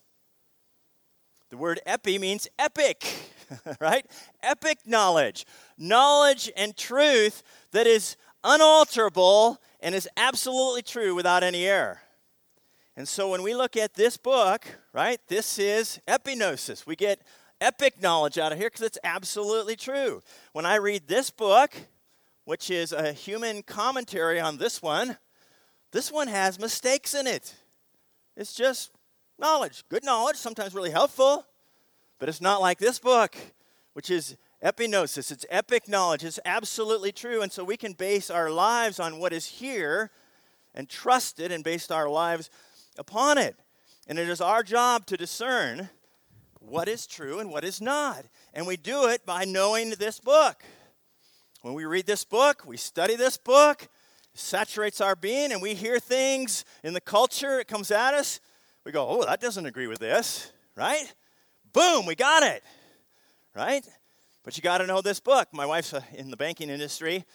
The 1.50 1.58
word 1.58 1.80
epi 1.86 2.18
means 2.18 2.48
epic, 2.58 3.06
right? 3.80 4.06
Epic 4.42 4.80
knowledge. 4.86 5.46
Knowledge 5.78 6.52
and 6.58 6.76
truth 6.76 7.44
that 7.72 7.86
is 7.86 8.18
unalterable 8.44 9.62
and 9.80 9.94
is 9.94 10.10
absolutely 10.18 10.82
true 10.82 11.14
without 11.14 11.44
any 11.44 11.66
error. 11.66 12.02
And 12.96 13.08
so 13.08 13.30
when 13.30 13.42
we 13.44 13.56
look 13.56 13.76
at 13.76 13.96
this 13.96 14.18
book, 14.18 14.66
right, 14.94 15.20
this 15.28 15.58
is 15.58 16.00
epignosis. 16.08 16.86
We 16.86 16.96
get 16.96 17.22
epic 17.60 18.02
knowledge 18.02 18.38
out 18.38 18.52
of 18.52 18.58
here 18.58 18.70
because 18.70 18.86
it's 18.86 19.00
absolutely 19.04 19.76
true. 19.76 20.22
When 20.52 20.66
I 20.66 20.76
read 20.76 21.08
this 21.08 21.30
book, 21.30 21.74
which 22.46 22.70
is 22.70 22.92
a 22.92 23.14
human 23.14 23.64
commentary 23.64 24.40
on 24.40 24.58
this 24.58 24.82
one, 24.82 25.18
this 25.92 26.12
one 26.12 26.28
has 26.28 26.60
mistakes 26.60 27.14
in 27.14 27.26
it. 27.28 27.56
It's 28.36 28.54
just 28.54 28.92
knowledge, 29.38 29.84
good 29.90 30.04
knowledge, 30.04 30.38
sometimes 30.38 30.74
really 30.74 30.92
helpful, 30.92 31.46
but 32.20 32.30
it's 32.30 32.42
not 32.42 32.62
like 32.62 32.80
this 32.80 33.00
book, 33.00 33.36
which 33.94 34.10
is 34.10 34.38
epignosis. 34.64 35.32
It's 35.32 35.46
epic 35.50 35.88
knowledge. 35.88 36.24
It's 36.24 36.40
absolutely 36.46 37.12
true. 37.12 37.42
And 37.42 37.52
so 37.52 37.64
we 37.64 37.78
can 37.78 37.94
base 37.94 38.30
our 38.30 38.50
lives 38.50 39.00
on 39.00 39.20
what 39.20 39.34
is 39.34 39.46
here 39.46 40.12
and 40.74 40.90
trust 40.90 41.40
it 41.40 41.52
and 41.52 41.64
base 41.64 41.92
our 41.92 42.10
lives 42.10 42.50
upon 42.98 43.38
it. 43.38 43.56
And 44.08 44.18
it 44.18 44.30
is 44.30 44.42
our 44.42 44.64
job 44.64 45.06
to 45.08 45.18
discern 45.18 45.90
what 46.60 46.88
is 46.88 47.06
true 47.06 47.40
and 47.40 47.50
what 47.52 47.64
is 47.64 47.82
not. 47.82 48.26
And 48.54 48.66
we 48.66 48.78
do 48.78 49.08
it 49.08 49.26
by 49.26 49.46
knowing 49.46 49.92
this 49.92 50.20
book. 50.20 50.64
When 51.62 51.74
we 51.74 51.86
read 51.86 52.06
this 52.06 52.24
book, 52.26 52.64
we 52.66 52.78
study 52.78 53.16
this 53.16 53.38
book, 53.38 53.88
saturates 54.34 55.02
our 55.02 55.16
being, 55.16 55.52
and 55.52 55.62
we 55.62 55.74
hear 55.74 56.00
things 56.00 56.66
in 56.84 56.94
the 56.94 57.02
culture, 57.02 57.60
it 57.60 57.68
comes 57.68 57.92
at 57.92 58.14
us. 58.14 58.40
We 58.86 58.92
go, 58.92 59.08
oh, 59.08 59.26
that 59.26 59.40
doesn't 59.40 59.66
agree 59.66 59.88
with 59.88 60.00
this, 60.00 60.52
right? 60.76 61.14
Boom, 61.72 62.06
we 62.06 62.16
got 62.16 62.44
it, 62.44 62.64
right? 63.56 63.86
But 64.44 64.58
you 64.58 64.64
got 64.64 64.80
to 64.80 64.88
know 64.88 65.02
this 65.02 65.20
book. 65.20 65.48
My 65.54 65.66
wife's 65.66 65.94
uh, 65.94 66.02
in 66.14 66.32
the 66.32 66.38
banking 66.38 66.70
industry, 66.70 67.26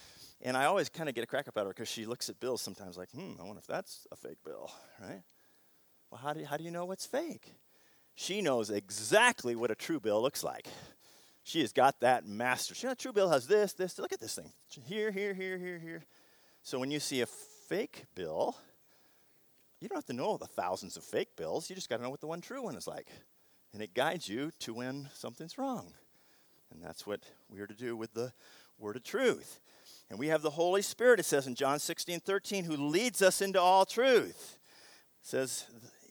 and 0.42 0.56
I 0.56 0.66
always 0.66 0.88
kind 0.88 1.08
of 1.08 1.14
get 1.14 1.24
a 1.24 1.26
crack 1.26 1.48
up 1.48 1.56
at 1.56 1.64
her 1.64 1.70
because 1.70 1.88
she 1.88 2.04
looks 2.04 2.28
at 2.28 2.38
bills 2.38 2.60
sometimes 2.60 2.96
like, 2.96 3.10
hmm, 3.10 3.32
I 3.40 3.44
wonder 3.44 3.60
if 3.60 3.66
that's 3.66 4.06
a 4.12 4.16
fake 4.16 4.38
bill, 4.44 4.70
right? 5.00 5.22
Well, 6.10 6.20
how 6.22 6.32
do 6.32 6.40
you, 6.40 6.46
how 6.46 6.56
do 6.56 6.64
you 6.64 6.70
know 6.70 6.84
what's 6.84 7.06
fake? 7.06 7.54
She 8.14 8.42
knows 8.42 8.70
exactly 8.70 9.54
what 9.54 9.70
a 9.70 9.74
true 9.74 10.00
bill 10.00 10.20
looks 10.20 10.42
like. 10.42 10.66
She 11.44 11.60
has 11.60 11.72
got 11.72 12.00
that 12.00 12.26
master. 12.26 12.74
She, 12.74 12.82
you 12.82 12.88
know, 12.88 12.92
a 12.92 12.96
true 12.96 13.12
bill 13.12 13.30
has 13.30 13.46
this, 13.46 13.72
this. 13.72 13.98
Look 13.98 14.12
at 14.12 14.20
this 14.20 14.34
thing. 14.34 14.52
Here, 14.86 15.10
here, 15.10 15.32
here, 15.32 15.56
here, 15.56 15.78
here. 15.78 16.02
So 16.68 16.78
when 16.78 16.90
you 16.90 17.00
see 17.00 17.22
a 17.22 17.26
fake 17.26 18.04
bill, 18.14 18.54
you 19.80 19.88
don't 19.88 19.96
have 19.96 20.04
to 20.04 20.12
know 20.12 20.36
the 20.36 20.44
thousands 20.44 20.98
of 20.98 21.02
fake 21.02 21.34
bills. 21.34 21.70
You 21.70 21.74
just 21.74 21.88
got 21.88 21.96
to 21.96 22.02
know 22.02 22.10
what 22.10 22.20
the 22.20 22.26
one 22.26 22.42
true 22.42 22.62
one 22.62 22.76
is 22.76 22.86
like. 22.86 23.08
And 23.72 23.82
it 23.82 23.94
guides 23.94 24.28
you 24.28 24.50
to 24.58 24.74
when 24.74 25.08
something's 25.14 25.56
wrong. 25.56 25.94
And 26.70 26.82
that's 26.82 27.06
what 27.06 27.20
we 27.48 27.60
are 27.60 27.66
to 27.66 27.74
do 27.74 27.96
with 27.96 28.12
the 28.12 28.34
word 28.78 28.96
of 28.96 29.02
truth. 29.02 29.60
And 30.10 30.18
we 30.18 30.26
have 30.26 30.42
the 30.42 30.50
Holy 30.50 30.82
Spirit, 30.82 31.20
it 31.20 31.24
says 31.24 31.46
in 31.46 31.54
John 31.54 31.78
16, 31.78 32.20
13, 32.20 32.64
who 32.64 32.76
leads 32.76 33.22
us 33.22 33.40
into 33.40 33.58
all 33.58 33.86
truth. 33.86 34.58
It 35.22 35.26
says 35.26 35.64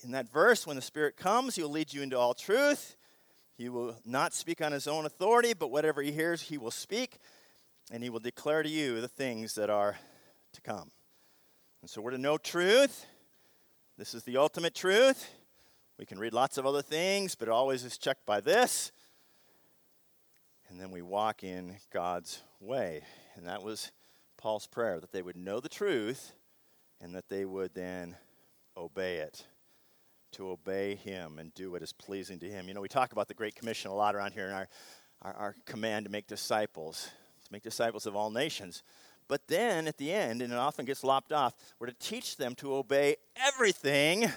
in 0.03 0.09
that 0.13 0.33
verse, 0.33 0.65
when 0.65 0.75
the 0.75 0.81
Spirit 0.81 1.17
comes, 1.17 1.55
he 1.55 1.61
will 1.61 1.69
lead 1.69 1.93
you 1.93 2.01
into 2.01 2.17
all 2.17 2.33
truth. 2.33 2.95
He 3.59 3.69
will 3.69 3.95
not 4.03 4.33
speak 4.33 4.63
on 4.63 4.71
his 4.71 4.87
own 4.87 5.05
authority, 5.05 5.53
but 5.53 5.69
whatever 5.69 6.01
he 6.01 6.11
hears, 6.11 6.41
he 6.41 6.57
will 6.57 6.71
speak, 6.71 7.19
and 7.91 8.01
he 8.01 8.09
will 8.09 8.19
declare 8.19 8.63
to 8.63 8.69
you 8.69 9.01
the 9.01 9.07
things 9.07 9.53
that 9.53 9.69
are 9.69 9.97
to 10.53 10.61
come. 10.61 10.91
And 11.81 11.89
so 11.89 12.01
we're 12.01 12.11
to 12.11 12.17
know 12.17 12.37
truth. 12.37 13.05
This 13.97 14.13
is 14.13 14.23
the 14.23 14.37
ultimate 14.37 14.75
truth. 14.75 15.29
We 15.97 16.05
can 16.05 16.19
read 16.19 16.33
lots 16.33 16.57
of 16.57 16.65
other 16.65 16.81
things, 16.81 17.35
but 17.35 17.47
it 17.47 17.51
always 17.51 17.83
is 17.83 17.97
checked 17.97 18.25
by 18.25 18.41
this. 18.41 18.91
And 20.69 20.79
then 20.79 20.91
we 20.91 21.01
walk 21.01 21.43
in 21.43 21.77
God's 21.91 22.41
way. 22.59 23.01
And 23.35 23.47
that 23.47 23.63
was 23.63 23.91
Paul's 24.37 24.67
prayer 24.67 24.99
that 24.99 25.11
they 25.11 25.21
would 25.21 25.37
know 25.37 25.59
the 25.59 25.69
truth 25.69 26.33
and 27.01 27.15
that 27.15 27.29
they 27.29 27.45
would 27.45 27.73
then 27.73 28.15
obey 28.75 29.17
it. 29.17 29.45
To 30.33 30.49
obey 30.49 30.95
him 30.95 31.39
and 31.39 31.53
do 31.53 31.71
what 31.71 31.81
is 31.81 31.93
pleasing 31.93 32.37
to 32.39 32.49
him. 32.49 32.67
You 32.67 32.73
know, 32.73 32.81
we 32.81 32.89
talk 32.89 33.13
about 33.13 33.27
the 33.27 33.33
Great 33.33 33.55
Commission 33.55 33.89
a 33.89 33.95
lot 33.95 34.13
around 34.13 34.33
here 34.33 34.47
in 34.47 34.53
our, 34.53 34.67
our, 35.21 35.33
our 35.33 35.55
command 35.65 36.05
to 36.05 36.11
make 36.11 36.27
disciples, 36.27 37.09
to 37.45 37.51
make 37.51 37.63
disciples 37.63 38.05
of 38.05 38.15
all 38.15 38.29
nations. 38.29 38.83
But 39.27 39.47
then 39.47 39.87
at 39.87 39.97
the 39.97 40.11
end, 40.11 40.41
and 40.41 40.53
it 40.53 40.57
often 40.57 40.85
gets 40.85 41.03
lopped 41.03 41.31
off, 41.31 41.53
we're 41.79 41.87
to 41.87 41.93
teach 41.93 42.37
them 42.37 42.55
to 42.55 42.73
obey 42.75 43.17
everything 43.35 44.31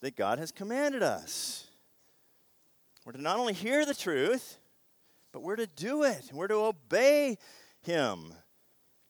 that 0.00 0.16
God 0.16 0.38
has 0.38 0.50
commanded 0.50 1.02
us. 1.02 1.68
We're 3.04 3.12
to 3.12 3.22
not 3.22 3.38
only 3.38 3.52
hear 3.52 3.84
the 3.84 3.94
truth, 3.94 4.58
but 5.32 5.42
we're 5.42 5.56
to 5.56 5.66
do 5.66 6.04
it. 6.04 6.30
We're 6.32 6.48
to 6.48 6.54
obey 6.54 7.38
him. 7.82 8.34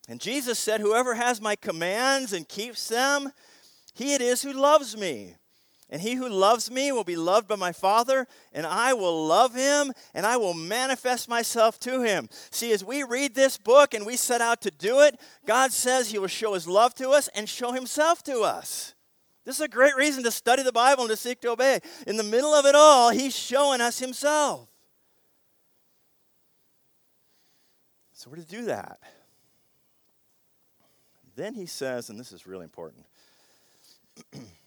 And 0.07 0.19
Jesus 0.19 0.59
said, 0.59 0.81
Whoever 0.81 1.15
has 1.15 1.41
my 1.41 1.55
commands 1.55 2.33
and 2.33 2.47
keeps 2.47 2.87
them, 2.87 3.31
he 3.93 4.13
it 4.13 4.21
is 4.21 4.41
who 4.41 4.53
loves 4.53 4.97
me. 4.97 5.35
And 5.93 6.01
he 6.01 6.15
who 6.15 6.27
loves 6.27 6.71
me 6.71 6.91
will 6.91 7.03
be 7.03 7.15
loved 7.15 7.47
by 7.47 7.55
my 7.55 7.71
Father, 7.71 8.25
and 8.51 8.65
I 8.65 8.93
will 8.95 9.27
love 9.27 9.53
him, 9.53 9.93
and 10.15 10.25
I 10.25 10.37
will 10.37 10.55
manifest 10.55 11.29
myself 11.29 11.79
to 11.81 12.01
him. 12.01 12.29
See, 12.49 12.71
as 12.71 12.83
we 12.83 13.03
read 13.03 13.35
this 13.35 13.59
book 13.59 13.93
and 13.93 14.03
we 14.03 14.15
set 14.15 14.41
out 14.41 14.59
to 14.61 14.71
do 14.71 15.01
it, 15.01 15.19
God 15.45 15.71
says 15.71 16.09
he 16.09 16.17
will 16.17 16.25
show 16.25 16.55
his 16.55 16.67
love 16.67 16.95
to 16.95 17.11
us 17.11 17.27
and 17.35 17.47
show 17.47 17.73
himself 17.73 18.23
to 18.23 18.41
us. 18.41 18.95
This 19.45 19.57
is 19.57 19.61
a 19.61 19.67
great 19.67 19.95
reason 19.95 20.23
to 20.23 20.31
study 20.31 20.63
the 20.63 20.71
Bible 20.71 21.03
and 21.03 21.11
to 21.11 21.15
seek 21.15 21.41
to 21.41 21.51
obey. 21.51 21.79
In 22.07 22.17
the 22.17 22.23
middle 22.23 22.55
of 22.55 22.65
it 22.65 22.73
all, 22.73 23.11
he's 23.11 23.37
showing 23.37 23.79
us 23.79 23.99
himself. 23.99 24.67
So 28.13 28.31
we're 28.31 28.37
to 28.37 28.47
do 28.47 28.65
that. 28.65 28.97
Then 31.35 31.53
he 31.53 31.67
says, 31.67 32.09
and 32.09 32.19
this 32.19 32.31
is 32.31 32.47
really 32.47 32.63
important. 32.63 33.05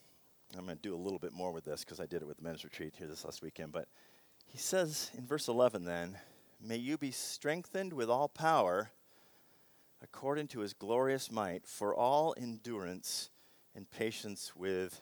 I'm 0.58 0.64
going 0.64 0.76
to 0.76 0.82
do 0.82 0.94
a 0.94 0.96
little 0.96 1.18
bit 1.18 1.32
more 1.32 1.52
with 1.52 1.64
this 1.64 1.84
because 1.84 2.00
I 2.00 2.06
did 2.06 2.22
it 2.22 2.28
with 2.28 2.38
the 2.38 2.42
men's 2.42 2.64
retreat 2.64 2.94
here 2.96 3.06
this 3.06 3.24
last 3.24 3.42
weekend. 3.42 3.72
But 3.72 3.88
he 4.46 4.58
says 4.58 5.10
in 5.16 5.26
verse 5.26 5.48
11, 5.48 5.84
then, 5.84 6.16
may 6.60 6.76
you 6.76 6.96
be 6.96 7.10
strengthened 7.10 7.92
with 7.92 8.08
all 8.08 8.28
power 8.28 8.90
according 10.02 10.48
to 10.48 10.60
his 10.60 10.72
glorious 10.72 11.30
might 11.30 11.66
for 11.66 11.94
all 11.94 12.34
endurance 12.38 13.30
and 13.74 13.90
patience 13.90 14.52
with 14.56 15.00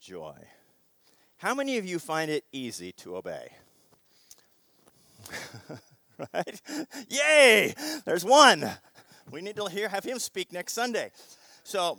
joy. 0.00 0.36
How 1.38 1.54
many 1.54 1.78
of 1.78 1.86
you 1.86 1.98
find 1.98 2.30
it 2.30 2.44
easy 2.52 2.92
to 2.92 3.16
obey? 3.16 3.48
right? 6.34 6.60
Yay! 7.08 7.74
There's 8.04 8.24
one. 8.24 8.70
We 9.30 9.40
need 9.40 9.56
to 9.56 9.66
hear 9.66 9.88
have 9.88 10.04
him 10.04 10.18
speak 10.18 10.52
next 10.52 10.72
Sunday. 10.72 11.12
So 11.62 11.98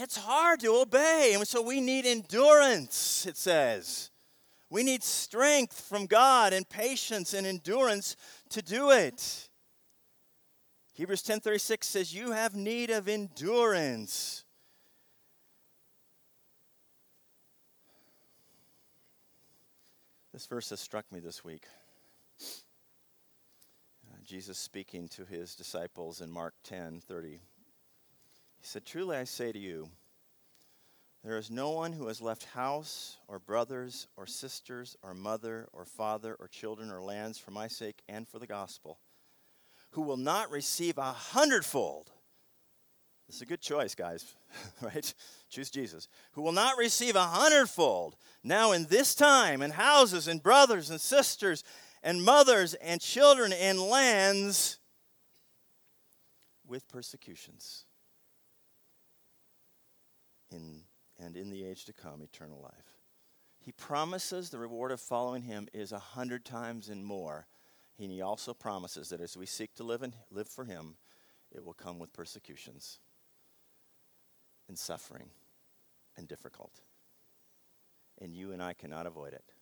it's 0.00 0.16
hard 0.16 0.60
to 0.60 0.80
obey, 0.80 1.32
and 1.34 1.46
so 1.46 1.62
we 1.62 1.80
need 1.80 2.06
endurance, 2.06 3.26
it 3.26 3.36
says. 3.36 4.10
We 4.70 4.82
need 4.82 5.02
strength 5.02 5.80
from 5.80 6.06
God 6.06 6.52
and 6.52 6.68
patience 6.68 7.32
and 7.32 7.46
endurance 7.46 8.16
to 8.50 8.62
do 8.62 8.90
it. 8.90 9.48
Hebrews 10.92 11.22
10:36 11.22 11.84
says 11.86 12.14
you 12.14 12.32
have 12.32 12.54
need 12.54 12.90
of 12.90 13.08
endurance. 13.08 14.44
This 20.32 20.46
verse 20.46 20.70
has 20.70 20.80
struck 20.80 21.10
me 21.10 21.20
this 21.20 21.42
week. 21.42 21.66
Uh, 22.40 24.16
Jesus 24.24 24.58
speaking 24.58 25.08
to 25.08 25.24
his 25.24 25.54
disciples 25.54 26.20
in 26.20 26.30
Mark 26.30 26.54
10 26.62 27.00
30. 27.00 27.40
He 28.60 28.66
said, 28.66 28.84
Truly 28.84 29.16
I 29.16 29.24
say 29.24 29.52
to 29.52 29.58
you, 29.58 29.88
There 31.24 31.38
is 31.38 31.50
no 31.50 31.70
one 31.70 31.92
who 31.92 32.08
has 32.08 32.20
left 32.20 32.44
house 32.44 33.16
or 33.28 33.38
brothers 33.38 34.06
or 34.16 34.26
sisters 34.26 34.96
or 35.02 35.14
mother 35.14 35.68
or 35.72 35.84
father 35.84 36.36
or 36.38 36.48
children 36.48 36.90
or 36.90 37.00
lands 37.00 37.38
for 37.38 37.50
my 37.50 37.68
sake 37.68 38.02
and 38.08 38.26
for 38.26 38.38
the 38.38 38.46
gospel 38.46 38.98
who 39.90 40.02
will 40.02 40.16
not 40.16 40.50
receive 40.50 40.98
a 40.98 41.12
hundredfold. 41.12 42.10
This 43.26 43.36
is 43.36 43.42
a 43.42 43.46
good 43.46 43.60
choice, 43.60 43.94
guys, 43.94 44.34
right? 44.80 45.12
Choose 45.50 45.70
Jesus. 45.70 46.08
Who 46.32 46.42
will 46.42 46.52
not 46.52 46.78
receive 46.78 47.16
a 47.16 47.24
hundredfold 47.24 48.16
now 48.42 48.72
in 48.72 48.86
this 48.86 49.14
time, 49.14 49.60
and 49.60 49.72
houses, 49.72 50.28
and 50.28 50.42
brothers, 50.42 50.90
and 50.90 51.00
sisters, 51.00 51.64
and 52.02 52.22
mothers, 52.22 52.74
and 52.74 53.00
children, 53.00 53.52
and 53.52 53.80
lands 53.80 54.78
with 56.66 56.88
persecutions. 56.88 57.84
In, 60.50 60.82
and 61.18 61.36
in 61.36 61.50
the 61.50 61.64
age 61.64 61.84
to 61.86 61.92
come, 61.92 62.22
eternal 62.22 62.60
life. 62.62 62.98
He 63.60 63.72
promises 63.72 64.48
the 64.48 64.58
reward 64.58 64.92
of 64.92 65.00
following 65.00 65.42
him 65.42 65.68
is 65.74 65.92
a 65.92 65.98
hundred 65.98 66.44
times 66.44 66.88
and 66.88 67.04
more. 67.04 67.46
And 67.98 68.10
he 68.10 68.22
also 68.22 68.54
promises 68.54 69.08
that 69.08 69.20
as 69.20 69.36
we 69.36 69.44
seek 69.44 69.74
to 69.74 69.82
live, 69.82 70.02
and 70.02 70.14
live 70.30 70.48
for 70.48 70.64
him, 70.64 70.96
it 71.50 71.64
will 71.64 71.74
come 71.74 71.98
with 71.98 72.12
persecutions 72.12 72.98
and 74.68 74.78
suffering 74.78 75.30
and 76.16 76.28
difficult. 76.28 76.80
And 78.20 78.34
you 78.34 78.52
and 78.52 78.62
I 78.62 78.72
cannot 78.72 79.06
avoid 79.06 79.32
it. 79.32 79.52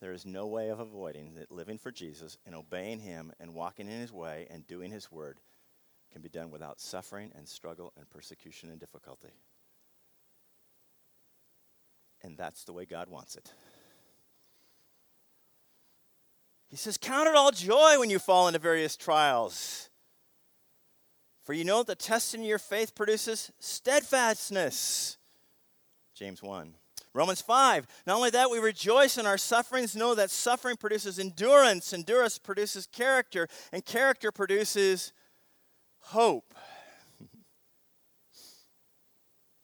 There 0.00 0.12
is 0.12 0.26
no 0.26 0.46
way 0.46 0.68
of 0.68 0.80
avoiding 0.80 1.34
that 1.34 1.50
living 1.50 1.78
for 1.78 1.90
Jesus 1.90 2.38
and 2.44 2.54
obeying 2.54 3.00
him 3.00 3.32
and 3.38 3.54
walking 3.54 3.88
in 3.88 4.00
his 4.00 4.12
way 4.12 4.46
and 4.50 4.66
doing 4.66 4.90
his 4.90 5.10
word 5.10 5.38
can 6.14 6.22
be 6.22 6.28
done 6.28 6.52
without 6.52 6.80
suffering 6.80 7.32
and 7.36 7.48
struggle 7.48 7.92
and 7.98 8.08
persecution 8.08 8.70
and 8.70 8.78
difficulty. 8.78 9.32
And 12.22 12.38
that's 12.38 12.62
the 12.62 12.72
way 12.72 12.84
God 12.84 13.08
wants 13.08 13.34
it. 13.34 13.52
He 16.68 16.76
says, 16.76 16.96
Count 16.98 17.28
it 17.28 17.34
all 17.34 17.50
joy 17.50 17.98
when 17.98 18.10
you 18.10 18.20
fall 18.20 18.46
into 18.46 18.60
various 18.60 18.96
trials. 18.96 19.90
For 21.42 21.52
you 21.52 21.64
know 21.64 21.82
the 21.82 21.96
testing 21.96 22.44
your 22.44 22.60
faith 22.60 22.94
produces 22.94 23.50
steadfastness. 23.58 25.18
James 26.14 26.44
1. 26.44 26.74
Romans 27.12 27.40
5. 27.40 27.88
Not 28.06 28.16
only 28.16 28.30
that, 28.30 28.50
we 28.50 28.60
rejoice 28.60 29.18
in 29.18 29.26
our 29.26 29.36
sufferings, 29.36 29.96
know 29.96 30.14
that 30.14 30.30
suffering 30.30 30.76
produces 30.76 31.18
endurance, 31.18 31.92
endurance 31.92 32.38
produces 32.38 32.86
character, 32.86 33.48
and 33.72 33.84
character 33.84 34.30
produces 34.30 35.12
hope. 36.04 36.54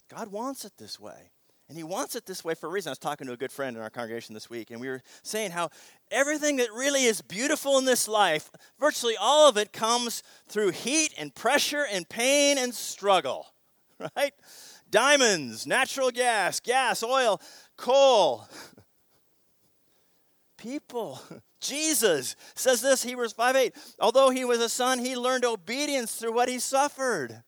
God 0.08 0.32
wants 0.32 0.64
it 0.64 0.72
this 0.78 0.98
way. 0.98 1.30
And 1.68 1.78
he 1.78 1.84
wants 1.84 2.16
it 2.16 2.26
this 2.26 2.42
way 2.44 2.54
for 2.54 2.66
a 2.66 2.70
reason. 2.70 2.90
I 2.90 2.92
was 2.92 2.98
talking 2.98 3.28
to 3.28 3.32
a 3.32 3.36
good 3.36 3.52
friend 3.52 3.76
in 3.76 3.82
our 3.82 3.90
congregation 3.90 4.34
this 4.34 4.50
week, 4.50 4.72
and 4.72 4.80
we 4.80 4.88
were 4.88 5.02
saying 5.22 5.52
how 5.52 5.70
everything 6.10 6.56
that 6.56 6.72
really 6.72 7.04
is 7.04 7.22
beautiful 7.22 7.78
in 7.78 7.84
this 7.84 8.08
life, 8.08 8.50
virtually 8.80 9.14
all 9.16 9.48
of 9.48 9.56
it 9.56 9.72
comes 9.72 10.24
through 10.48 10.70
heat 10.70 11.14
and 11.16 11.32
pressure 11.32 11.86
and 11.88 12.08
pain 12.08 12.58
and 12.58 12.74
struggle, 12.74 13.46
right? 14.16 14.32
Diamonds, 14.90 15.64
natural 15.64 16.10
gas, 16.10 16.58
gas, 16.58 17.04
oil, 17.04 17.40
coal. 17.76 18.48
People. 20.60 21.20
Jesus 21.60 22.36
says 22.54 22.80
this, 22.82 23.02
Hebrews 23.02 23.32
5 23.32 23.56
8. 23.56 23.74
Although 23.98 24.30
he 24.30 24.44
was 24.44 24.60
a 24.60 24.68
son, 24.68 24.98
he 24.98 25.16
learned 25.16 25.44
obedience 25.44 26.14
through 26.14 26.32
what 26.32 26.48
he 26.48 26.58
suffered. 26.58 27.42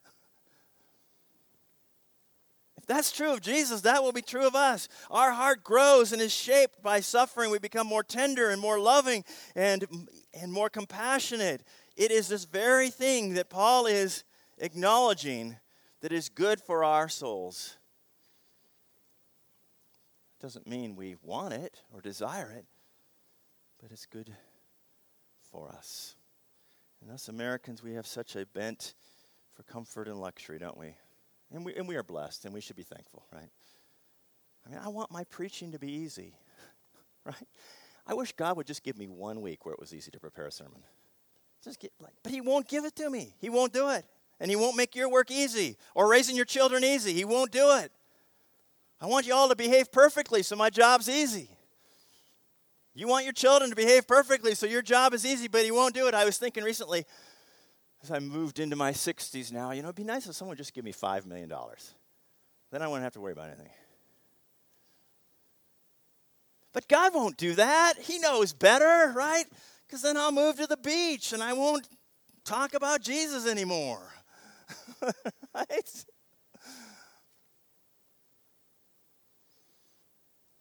If 2.76 2.86
that's 2.86 3.12
true 3.12 3.32
of 3.32 3.40
Jesus, 3.40 3.82
that 3.82 4.02
will 4.02 4.12
be 4.12 4.22
true 4.22 4.46
of 4.46 4.56
us. 4.56 4.88
Our 5.10 5.30
heart 5.30 5.62
grows 5.62 6.12
and 6.12 6.20
is 6.20 6.32
shaped 6.32 6.82
by 6.82 7.00
suffering. 7.00 7.50
We 7.50 7.58
become 7.60 7.86
more 7.86 8.02
tender 8.02 8.50
and 8.50 8.60
more 8.60 8.80
loving 8.80 9.24
and, 9.54 9.86
and 10.34 10.52
more 10.52 10.68
compassionate. 10.68 11.62
It 11.96 12.10
is 12.10 12.26
this 12.26 12.44
very 12.44 12.90
thing 12.90 13.34
that 13.34 13.50
Paul 13.50 13.86
is 13.86 14.24
acknowledging 14.58 15.58
that 16.00 16.12
is 16.12 16.28
good 16.28 16.60
for 16.60 16.82
our 16.82 17.08
souls. 17.08 17.76
It 20.38 20.42
doesn't 20.42 20.66
mean 20.66 20.96
we 20.96 21.14
want 21.22 21.54
it 21.54 21.82
or 21.94 22.00
desire 22.00 22.50
it, 22.50 22.66
but 23.82 23.90
it's 23.90 24.06
good 24.06 24.32
for 25.50 25.68
us. 25.68 26.14
And 27.02 27.10
us 27.10 27.28
Americans, 27.28 27.82
we 27.82 27.94
have 27.94 28.06
such 28.06 28.36
a 28.36 28.46
bent 28.46 28.94
for 29.52 29.64
comfort 29.64 30.06
and 30.06 30.20
luxury, 30.20 30.58
don't 30.58 30.78
we? 30.78 30.94
And 31.52 31.66
we, 31.66 31.74
and 31.74 31.88
we 31.88 31.96
are 31.96 32.04
blessed, 32.04 32.44
and 32.44 32.54
we 32.54 32.60
should 32.60 32.76
be 32.76 32.84
thankful, 32.84 33.26
right? 33.32 33.50
I 34.64 34.70
mean, 34.70 34.78
I 34.82 34.88
want 34.88 35.10
my 35.10 35.24
preaching 35.24 35.72
to 35.72 35.78
be 35.78 35.90
easy, 35.90 36.34
right? 37.24 37.34
I 38.06 38.14
wish 38.14 38.32
God 38.32 38.56
would 38.56 38.66
just 38.66 38.84
give 38.84 38.96
me 38.96 39.08
one 39.08 39.42
week 39.42 39.66
where 39.66 39.74
it 39.74 39.80
was 39.80 39.92
easy 39.92 40.10
to 40.12 40.20
prepare 40.20 40.46
a 40.46 40.52
sermon. 40.52 40.82
Just 41.62 41.80
get 41.80 41.92
like, 42.00 42.14
but 42.22 42.32
He 42.32 42.40
won't 42.40 42.68
give 42.68 42.84
it 42.84 42.94
to 42.96 43.10
me. 43.10 43.34
He 43.40 43.50
won't 43.50 43.72
do 43.72 43.90
it, 43.90 44.04
and 44.38 44.48
He 44.48 44.56
won't 44.56 44.76
make 44.76 44.94
your 44.94 45.10
work 45.10 45.30
easy 45.30 45.76
or 45.94 46.08
raising 46.08 46.36
your 46.36 46.44
children 46.44 46.84
easy. 46.84 47.12
He 47.12 47.24
won't 47.24 47.50
do 47.50 47.76
it. 47.78 47.90
I 49.00 49.06
want 49.06 49.26
you 49.26 49.34
all 49.34 49.48
to 49.48 49.56
behave 49.56 49.90
perfectly, 49.90 50.44
so 50.44 50.54
my 50.54 50.70
job's 50.70 51.08
easy. 51.08 51.50
You 52.94 53.08
want 53.08 53.24
your 53.24 53.32
children 53.32 53.70
to 53.70 53.76
behave 53.76 54.06
perfectly, 54.06 54.54
so 54.54 54.66
your 54.66 54.82
job 54.82 55.14
is 55.14 55.24
easy, 55.24 55.48
but 55.48 55.64
He 55.64 55.70
won't 55.70 55.94
do 55.94 56.08
it. 56.08 56.14
I 56.14 56.24
was 56.24 56.38
thinking 56.38 56.62
recently 56.62 57.06
as 58.02 58.10
I 58.10 58.18
moved 58.18 58.58
into 58.58 58.76
my 58.76 58.92
60s 58.92 59.52
now, 59.52 59.70
you 59.70 59.82
know, 59.82 59.88
it'd 59.88 59.96
be 59.96 60.04
nice 60.04 60.26
if 60.26 60.34
someone 60.34 60.56
just 60.56 60.74
give 60.74 60.84
me 60.84 60.92
$5 60.92 61.24
million. 61.24 61.50
Then 62.70 62.82
I 62.82 62.88
wouldn't 62.88 63.04
have 63.04 63.12
to 63.12 63.20
worry 63.20 63.32
about 63.32 63.48
anything. 63.48 63.70
But 66.72 66.88
God 66.88 67.14
won't 67.14 67.36
do 67.36 67.54
that. 67.54 67.94
He 68.00 68.18
knows 68.18 68.52
better, 68.52 69.12
right? 69.14 69.44
Because 69.86 70.02
then 70.02 70.16
I'll 70.16 70.32
move 70.32 70.56
to 70.56 70.66
the 70.66 70.76
beach 70.76 71.32
and 71.32 71.42
I 71.42 71.52
won't 71.52 71.86
talk 72.44 72.74
about 72.74 73.02
Jesus 73.02 73.46
anymore. 73.46 74.02
right? 75.54 76.04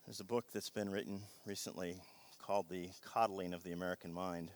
There's 0.06 0.20
a 0.20 0.26
book 0.26 0.46
that's 0.54 0.70
been 0.70 0.90
written 0.90 1.22
recently 1.46 1.96
called 2.52 2.68
The 2.68 2.90
Coddling 3.06 3.54
of 3.54 3.64
the 3.64 3.72
American 3.72 4.12
Mind. 4.12 4.52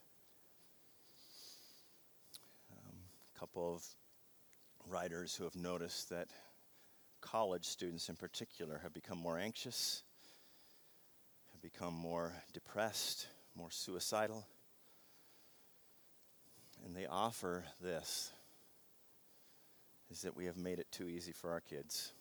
a 2.70 3.40
couple 3.40 3.74
of 3.74 3.86
writers 4.86 5.34
who 5.34 5.46
have 5.46 5.56
noticed 5.56 6.10
that 6.10 6.28
college 7.22 7.64
students 7.64 8.10
in 8.10 8.18
particular 8.18 8.82
have 8.84 8.94
become 8.94 9.18
more 9.18 9.40
anxious, 9.40 10.04
have 11.54 11.62
become 11.62 11.94
more 11.94 12.34
depressed, 12.52 13.28
more 13.56 13.72
suicidal. 13.72 14.46
And 16.84 16.94
they 16.94 17.06
offer 17.06 17.64
this 17.82 18.34
is 20.12 20.24
that 20.24 20.36
we 20.36 20.48
have 20.48 20.58
made 20.58 20.80
it 20.80 20.92
too 20.92 21.08
easy 21.08 21.32
for 21.32 21.50
our 21.50 21.62
kids. 21.62 22.12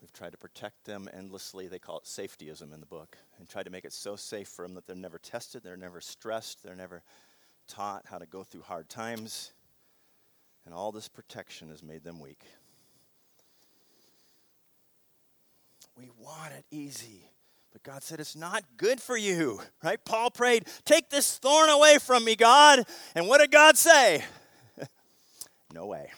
We've 0.00 0.12
tried 0.12 0.32
to 0.32 0.38
protect 0.38 0.84
them 0.84 1.08
endlessly. 1.12 1.68
They 1.68 1.78
call 1.78 1.98
it 1.98 2.04
safetyism 2.04 2.72
in 2.74 2.80
the 2.80 2.86
book, 2.86 3.16
and 3.38 3.48
tried 3.48 3.64
to 3.64 3.70
make 3.70 3.84
it 3.84 3.92
so 3.92 4.16
safe 4.16 4.48
for 4.48 4.66
them 4.66 4.74
that 4.74 4.86
they're 4.86 4.96
never 4.96 5.18
tested, 5.18 5.62
they're 5.62 5.76
never 5.76 6.00
stressed, 6.00 6.62
they're 6.62 6.76
never 6.76 7.02
taught 7.66 8.04
how 8.06 8.18
to 8.18 8.26
go 8.26 8.42
through 8.42 8.62
hard 8.62 8.88
times, 8.88 9.52
and 10.64 10.74
all 10.74 10.92
this 10.92 11.08
protection 11.08 11.70
has 11.70 11.82
made 11.82 12.04
them 12.04 12.20
weak. 12.20 12.44
We 15.96 16.10
want 16.18 16.52
it 16.52 16.66
easy. 16.70 17.30
But 17.72 17.82
God 17.82 18.02
said, 18.02 18.20
It's 18.20 18.36
not 18.36 18.64
good 18.76 19.00
for 19.00 19.16
you, 19.16 19.60
right? 19.82 20.02
Paul 20.04 20.30
prayed, 20.30 20.66
Take 20.84 21.08
this 21.08 21.38
thorn 21.38 21.70
away 21.70 21.98
from 21.98 22.24
me, 22.24 22.36
God. 22.36 22.84
And 23.14 23.28
what 23.28 23.38
did 23.38 23.50
God 23.50 23.76
say? 23.76 24.24
no 25.74 25.86
way. 25.86 26.10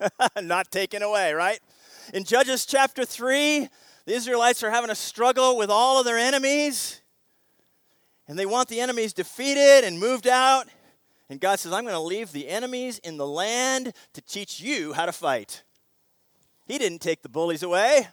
not 0.42 0.70
taken 0.70 1.02
away, 1.02 1.32
right? 1.32 1.60
In 2.14 2.24
Judges 2.24 2.66
chapter 2.66 3.04
3, 3.04 3.68
the 4.04 4.14
Israelites 4.14 4.62
are 4.62 4.70
having 4.70 4.90
a 4.90 4.94
struggle 4.94 5.56
with 5.56 5.70
all 5.70 5.98
of 5.98 6.04
their 6.04 6.18
enemies 6.18 7.00
and 8.28 8.38
they 8.38 8.46
want 8.46 8.68
the 8.68 8.80
enemies 8.80 9.12
defeated 9.12 9.84
and 9.84 9.98
moved 9.98 10.26
out. 10.26 10.66
And 11.28 11.40
God 11.40 11.58
says, 11.58 11.72
I'm 11.72 11.84
going 11.84 11.94
to 11.94 12.00
leave 12.00 12.32
the 12.32 12.48
enemies 12.48 12.98
in 12.98 13.16
the 13.16 13.26
land 13.26 13.92
to 14.14 14.20
teach 14.20 14.60
you 14.60 14.92
how 14.92 15.06
to 15.06 15.12
fight. 15.12 15.62
He 16.66 16.78
didn't 16.78 17.00
take 17.00 17.22
the 17.22 17.28
bullies 17.28 17.62
away, 17.62 18.08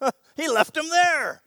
he 0.36 0.48
left 0.48 0.74
them 0.74 0.88
there. 0.88 1.42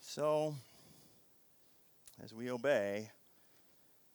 So, 0.00 0.56
as 2.22 2.34
we 2.34 2.50
obey, 2.50 3.10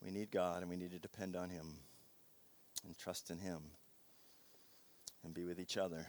we 0.05 0.11
need 0.11 0.29
God 0.29 0.61
and 0.61 0.69
we 0.69 0.77
need 0.77 0.91
to 0.91 0.99
depend 0.99 1.35
on 1.35 1.49
Him 1.49 1.73
and 2.85 2.95
trust 2.95 3.31
in 3.31 3.39
Him 3.39 3.59
and 5.23 5.33
be 5.33 5.43
with 5.43 5.59
each 5.59 5.77
other. 5.77 6.05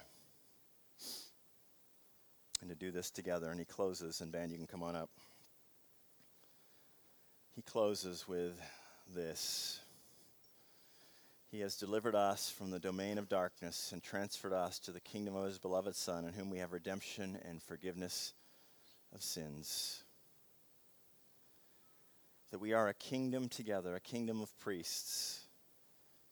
And 2.61 2.69
to 2.69 2.77
do 2.77 2.91
this 2.91 3.11
together. 3.11 3.51
And 3.51 3.59
he 3.59 3.65
closes, 3.65 4.21
and 4.21 4.31
band, 4.31 4.53
you 4.53 4.59
can 4.59 4.67
come 4.67 4.83
on 4.83 4.95
up. 4.95 5.11
he 7.55 7.63
closes 7.63 8.29
with 8.29 8.61
this 9.15 9.81
He 11.51 11.61
has 11.61 11.77
delivered 11.77 12.15
us 12.15 12.51
from 12.51 12.71
the 12.71 12.79
domain 12.79 13.19
of 13.19 13.29
darkness 13.29 13.93
and 13.93 14.03
transferred 14.03 14.53
us 14.53 14.79
to 14.81 14.91
the 14.91 15.01
kingdom 15.01 15.35
of 15.37 15.47
His 15.47 15.59
beloved 15.59 15.95
Son, 15.95 16.25
in 16.25 16.35
whom 16.35 16.51
we 16.51 16.59
have 16.59 16.73
redemption 16.73 17.39
and 17.49 17.63
forgiveness 17.63 18.35
of 19.15 19.23
sins. 19.23 20.03
That 22.51 22.61
we 22.61 22.73
are 22.73 22.89
a 22.89 22.95
kingdom 22.95 23.49
together, 23.49 23.97
a 23.97 24.01
kingdom 24.01 24.41
of 24.41 24.57
priests 24.59 25.41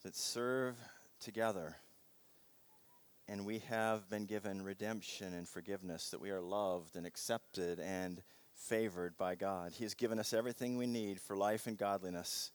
that 0.03 0.15
serve 0.15 0.75
together. 1.19 1.75
And 3.27 3.45
we 3.45 3.59
have 3.69 4.09
been 4.09 4.25
given 4.25 4.63
redemption 4.63 5.33
and 5.33 5.47
forgiveness, 5.47 6.09
that 6.11 6.21
we 6.21 6.29
are 6.29 6.41
loved 6.41 6.95
and 6.95 7.05
accepted 7.05 7.79
and 7.79 8.21
favored 8.53 9.17
by 9.17 9.35
God. 9.35 9.73
He 9.73 9.83
has 9.83 9.93
given 9.93 10.19
us 10.19 10.31
everything 10.31 10.77
we 10.77 10.87
need 10.87 11.19
for 11.19 11.35
life 11.35 11.67
and 11.67 11.77
godliness 11.77 12.51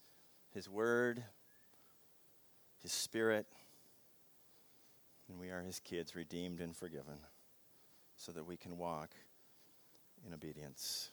His 0.54 0.68
Word, 0.68 1.22
His 2.82 2.92
Spirit, 2.92 3.46
and 5.28 5.38
we 5.38 5.50
are 5.50 5.62
His 5.62 5.80
kids, 5.80 6.16
redeemed 6.16 6.60
and 6.60 6.74
forgiven, 6.74 7.18
so 8.16 8.32
that 8.32 8.46
we 8.46 8.56
can 8.56 8.78
walk 8.78 9.10
in 10.26 10.32
obedience. 10.32 11.10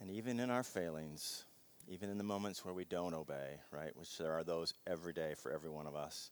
And 0.00 0.10
even 0.10 0.40
in 0.40 0.50
our 0.50 0.62
failings, 0.62 1.44
even 1.88 2.10
in 2.10 2.18
the 2.18 2.24
moments 2.24 2.64
where 2.64 2.74
we 2.74 2.84
don't 2.84 3.14
obey, 3.14 3.60
right, 3.70 3.96
which 3.96 4.18
there 4.18 4.32
are 4.32 4.44
those 4.44 4.74
every 4.86 5.12
day 5.12 5.34
for 5.36 5.52
every 5.52 5.70
one 5.70 5.86
of 5.86 5.94
us, 5.94 6.30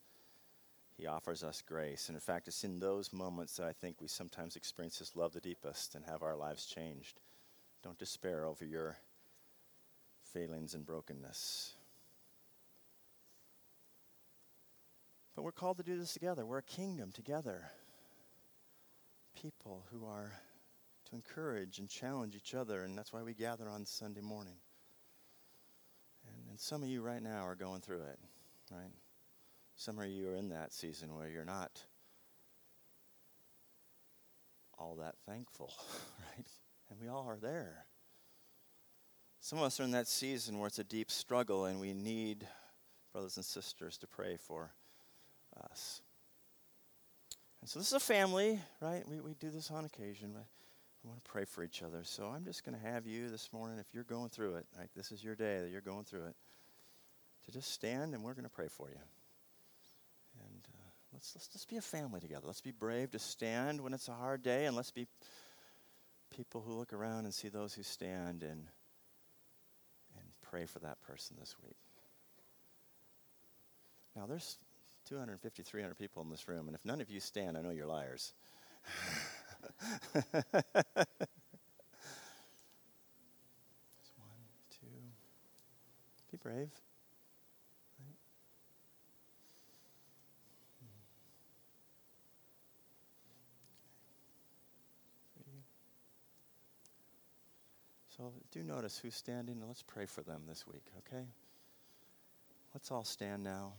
He 0.97 1.07
offers 1.07 1.43
us 1.43 1.63
grace. 1.63 2.09
And 2.09 2.17
in 2.17 2.21
fact, 2.21 2.49
it's 2.49 2.65
in 2.65 2.79
those 2.79 3.13
moments 3.13 3.57
that 3.57 3.67
I 3.67 3.73
think 3.73 4.01
we 4.01 4.09
sometimes 4.09 4.57
experience 4.57 4.99
His 4.99 5.17
love 5.17 5.33
the 5.33 5.41
deepest 5.41 5.95
and 5.95 6.05
have 6.05 6.23
our 6.23 6.37
lives 6.37 6.67
changed. 6.67 7.21
Don't 7.83 7.99
despair 7.99 8.45
over 8.45 8.65
your 8.65 8.97
failings 10.33 10.75
and 10.75 10.85
brokenness. 10.85 11.75
But 15.35 15.43
we're 15.43 15.53
called 15.53 15.79
to 15.79 15.83
do 15.83 15.99
this 15.99 16.13
together. 16.13 16.47
We're 16.47 16.59
a 16.59 16.63
kingdom 16.63 17.11
together. 17.13 17.71
People 19.41 19.85
who 19.91 20.07
are 20.07 20.33
to 21.07 21.15
encourage 21.15 21.79
and 21.79 21.89
challenge 21.89 22.35
each 22.37 22.55
other, 22.55 22.83
and 22.83 22.97
that's 22.97 23.13
why 23.13 23.23
we 23.23 23.35
gather 23.35 23.69
on 23.69 23.85
Sunday 23.87 24.21
morning. 24.21 24.57
And, 26.27 26.51
and 26.51 26.61
some 26.61 26.83
of 26.83 26.89
you 26.89 27.03
right 27.03 27.23
now 27.23 27.47
are 27.47 27.55
going 27.55 27.81
through 27.81 28.03
it, 28.03 28.19
right? 28.71 28.93
Some 29.77 29.99
of 29.99 30.07
you 30.07 30.29
are 30.29 30.37
in 30.37 30.51
that 30.51 30.73
season 30.73 31.17
where 31.17 31.29
you're 31.29 31.45
not 31.45 31.83
all 34.79 34.97
that 35.01 35.15
thankful, 35.27 35.73
right? 36.37 36.47
And 36.91 37.01
we 37.01 37.09
all 37.09 37.27
are 37.29 37.39
there. 37.39 37.87
Some 39.41 39.59
of 39.59 39.65
us 39.65 39.79
are 39.79 39.85
in 39.85 39.91
that 39.91 40.09
season 40.09 40.59
where 40.59 40.69
it's 40.69 40.79
a 40.79 40.85
deep 40.85 41.11
struggle 41.11 41.67
and 41.67 41.81
we 41.81 41.93
need 41.93 42.47
brothers 43.13 43.37
and 43.37 43.45
sisters 43.45 43.99
to 43.99 44.07
pray 44.07 44.37
for 44.37 44.71
us. 45.71 46.01
And 47.61 47.69
so 47.69 47.79
this 47.79 47.89
is 47.89 47.95
a 47.95 48.01
family, 48.01 48.59
right? 48.81 49.03
We, 49.09 49.21
we 49.21 49.35
do 49.35 49.51
this 49.51 49.71
on 49.71 49.85
occasion, 49.85 50.33
but 50.35 50.47
we 51.05 51.11
want 51.11 51.23
to 51.23 51.31
pray 51.31 51.45
for 51.45 51.63
each 51.63 51.83
other. 51.83 52.01
So 52.03 52.29
I'm 52.29 52.45
just 52.45 52.65
going 52.65 52.79
to 52.79 52.87
have 52.87 53.07
you 53.07 53.29
this 53.29 53.53
morning, 53.53 53.79
if 53.79 53.87
you're 53.93 54.05
going 54.05 54.31
through 54.31 54.57
it, 54.57 54.67
like 54.79 54.89
This 54.97 55.13
is 55.13 55.23
your 55.23 55.35
day 55.35 55.61
that 55.61 55.71
you're 55.71 55.83
going 55.83 56.05
through 56.05 56.25
it, 56.27 56.35
to 57.45 57.53
just 57.53 57.71
stand 57.73 58.15
and 58.15 58.25
we're 58.25 58.33
going 58.33 58.45
to 58.45 58.51
pray 58.51 58.69
for 58.69 58.89
you. 58.89 58.97
And 60.41 60.61
uh, 60.67 60.91
let's, 61.13 61.33
let's 61.37 61.49
just 61.49 61.69
be 61.69 61.77
a 61.77 61.83
family 61.83 62.21
together. 62.21 62.47
Let's 62.47 62.63
be 62.63 62.71
brave 62.71 63.11
to 63.11 63.19
stand 63.19 63.83
when 63.83 63.93
it's 63.93 64.09
a 64.09 64.15
hard 64.15 64.43
day, 64.43 64.65
and 64.65 64.75
let's 64.75 64.91
be 64.91 65.07
people 66.35 66.63
who 66.67 66.73
look 66.73 66.95
around 66.95 67.27
and 67.27 67.35
see 67.35 67.49
those 67.49 67.75
who 67.75 67.83
stand 67.83 68.43
and, 68.43 68.67
and 70.17 70.27
pray 70.43 70.65
for 70.65 70.79
that 70.81 71.01
person 71.03 71.37
this 71.39 71.55
week. 71.63 71.77
Now, 74.17 74.27
there's 74.27 74.57
250, 75.09 75.63
300 75.63 75.99
people 75.99 76.23
in 76.23 76.31
this 76.31 76.49
room, 76.49 76.67
and 76.67 76.75
if 76.75 76.85
none 76.85 77.01
of 77.03 77.11
you 77.11 77.21
stand, 77.21 77.59
I 77.59 77.61
know 77.61 77.71
you're 77.71 77.87
liars. 77.87 78.33
one, 84.17 84.39
two. 84.71 84.87
Be 86.31 86.37
brave. 86.37 86.71
So 98.17 98.33
do 98.53 98.63
notice 98.63 98.99
who's 98.99 99.17
standing, 99.17 99.57
and 99.59 99.67
let's 99.67 99.83
pray 99.83 100.07
for 100.07 100.23
them 100.23 100.43
this 100.49 100.65
week, 100.69 100.85
okay? 100.99 101.25
Let's 102.73 102.93
all 102.93 103.03
stand 103.03 103.43
now. 103.43 103.73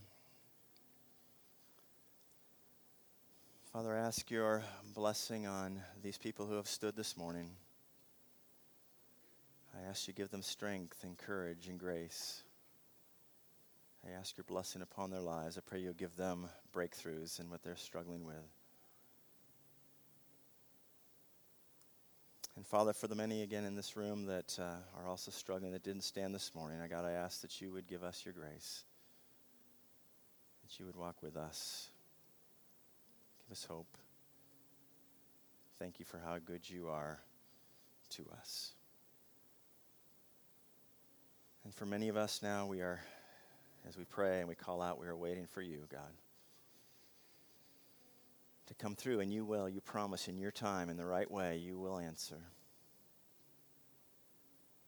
Father, 3.76 3.94
I 3.94 4.08
ask 4.08 4.32
your 4.32 4.64
blessing 4.94 5.48
on 5.48 5.82
these 6.02 6.18
people 6.18 6.46
who 6.46 6.56
have 6.56 6.66
stood 6.66 6.96
this 6.96 7.18
morning. 7.18 7.50
I 9.78 9.90
ask 9.90 10.08
you 10.08 10.14
give 10.14 10.32
them 10.32 10.44
strength 10.44 11.04
and 11.04 11.18
courage 11.18 11.68
and 11.68 11.78
grace. 11.78 12.44
I 14.08 14.12
ask 14.18 14.38
your 14.38 14.46
blessing 14.46 14.82
upon 14.82 15.10
their 15.10 15.20
lives. 15.20 15.58
I 15.58 15.60
pray 15.60 15.80
you'll 15.80 15.92
give 15.92 16.16
them 16.16 16.48
breakthroughs 16.74 17.42
in 17.42 17.50
what 17.50 17.64
they're 17.64 17.76
struggling 17.76 18.24
with. 18.24 18.48
And 22.56 22.66
Father, 22.66 22.94
for 22.94 23.08
the 23.08 23.16
many 23.16 23.42
again 23.42 23.66
in 23.66 23.76
this 23.76 23.98
room 23.98 24.28
that 24.28 24.58
uh, 24.58 24.78
are 24.98 25.06
also 25.06 25.32
struggling, 25.32 25.74
that 25.74 25.84
didn't 25.84 26.06
stand 26.06 26.34
this 26.34 26.56
morning, 26.56 26.80
I 26.80 26.88
God, 26.88 27.04
I 27.04 27.12
ask 27.12 27.42
that 27.42 27.60
you 27.60 27.74
would 27.74 27.88
give 27.88 28.06
us 28.06 28.24
your 28.24 28.34
grace, 28.34 28.86
that 30.64 30.80
you 30.80 30.86
would 30.86 30.96
walk 30.96 31.22
with 31.22 31.36
us. 31.36 31.90
Give 33.48 33.52
us 33.52 33.66
hope. 33.66 33.98
Thank 35.78 36.00
you 36.00 36.06
for 36.06 36.18
how 36.18 36.38
good 36.44 36.70
you 36.70 36.88
are 36.88 37.20
to 38.12 38.24
us. 38.40 38.72
And 41.64 41.74
for 41.74 41.86
many 41.86 42.10
of 42.10 42.18
us 42.18 42.42
now, 42.42 42.66
we 42.66 42.82
are, 42.82 43.02
as 43.88 43.98
we 43.98 44.06
pray 44.06 44.40
and 44.40 44.48
we 44.48 44.56
call 44.56 44.82
out, 44.82 45.00
we 45.00 45.08
are 45.08 45.16
waiting 45.16 45.48
for 45.48 45.62
you, 45.62 45.80
God, 45.92 46.14
to 48.68 48.74
come 48.76 48.96
through. 48.96 49.20
And 49.20 49.34
you 49.34 49.46
will. 49.46 49.68
You 49.68 49.82
promise 49.82 50.28
in 50.28 50.38
your 50.38 50.52
time, 50.52 50.90
in 50.90 50.98
the 50.98 51.06
right 51.06 51.30
way, 51.30 51.58
you 51.58 51.78
will 51.78 52.00
answer. 52.00 52.42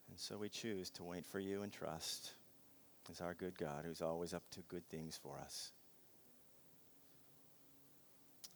And 0.10 0.20
so 0.20 0.38
we 0.38 0.50
choose 0.50 0.90
to 0.92 1.04
wait 1.04 1.26
for 1.26 1.40
you 1.40 1.64
and 1.64 1.72
trust 1.72 2.32
as 3.12 3.22
our 3.22 3.34
good 3.34 3.58
God 3.58 3.86
who's 3.86 4.02
always 4.02 4.34
up 4.34 4.44
to 4.52 4.62
good 4.62 4.88
things 4.90 5.20
for 5.22 5.40
us. 5.40 5.72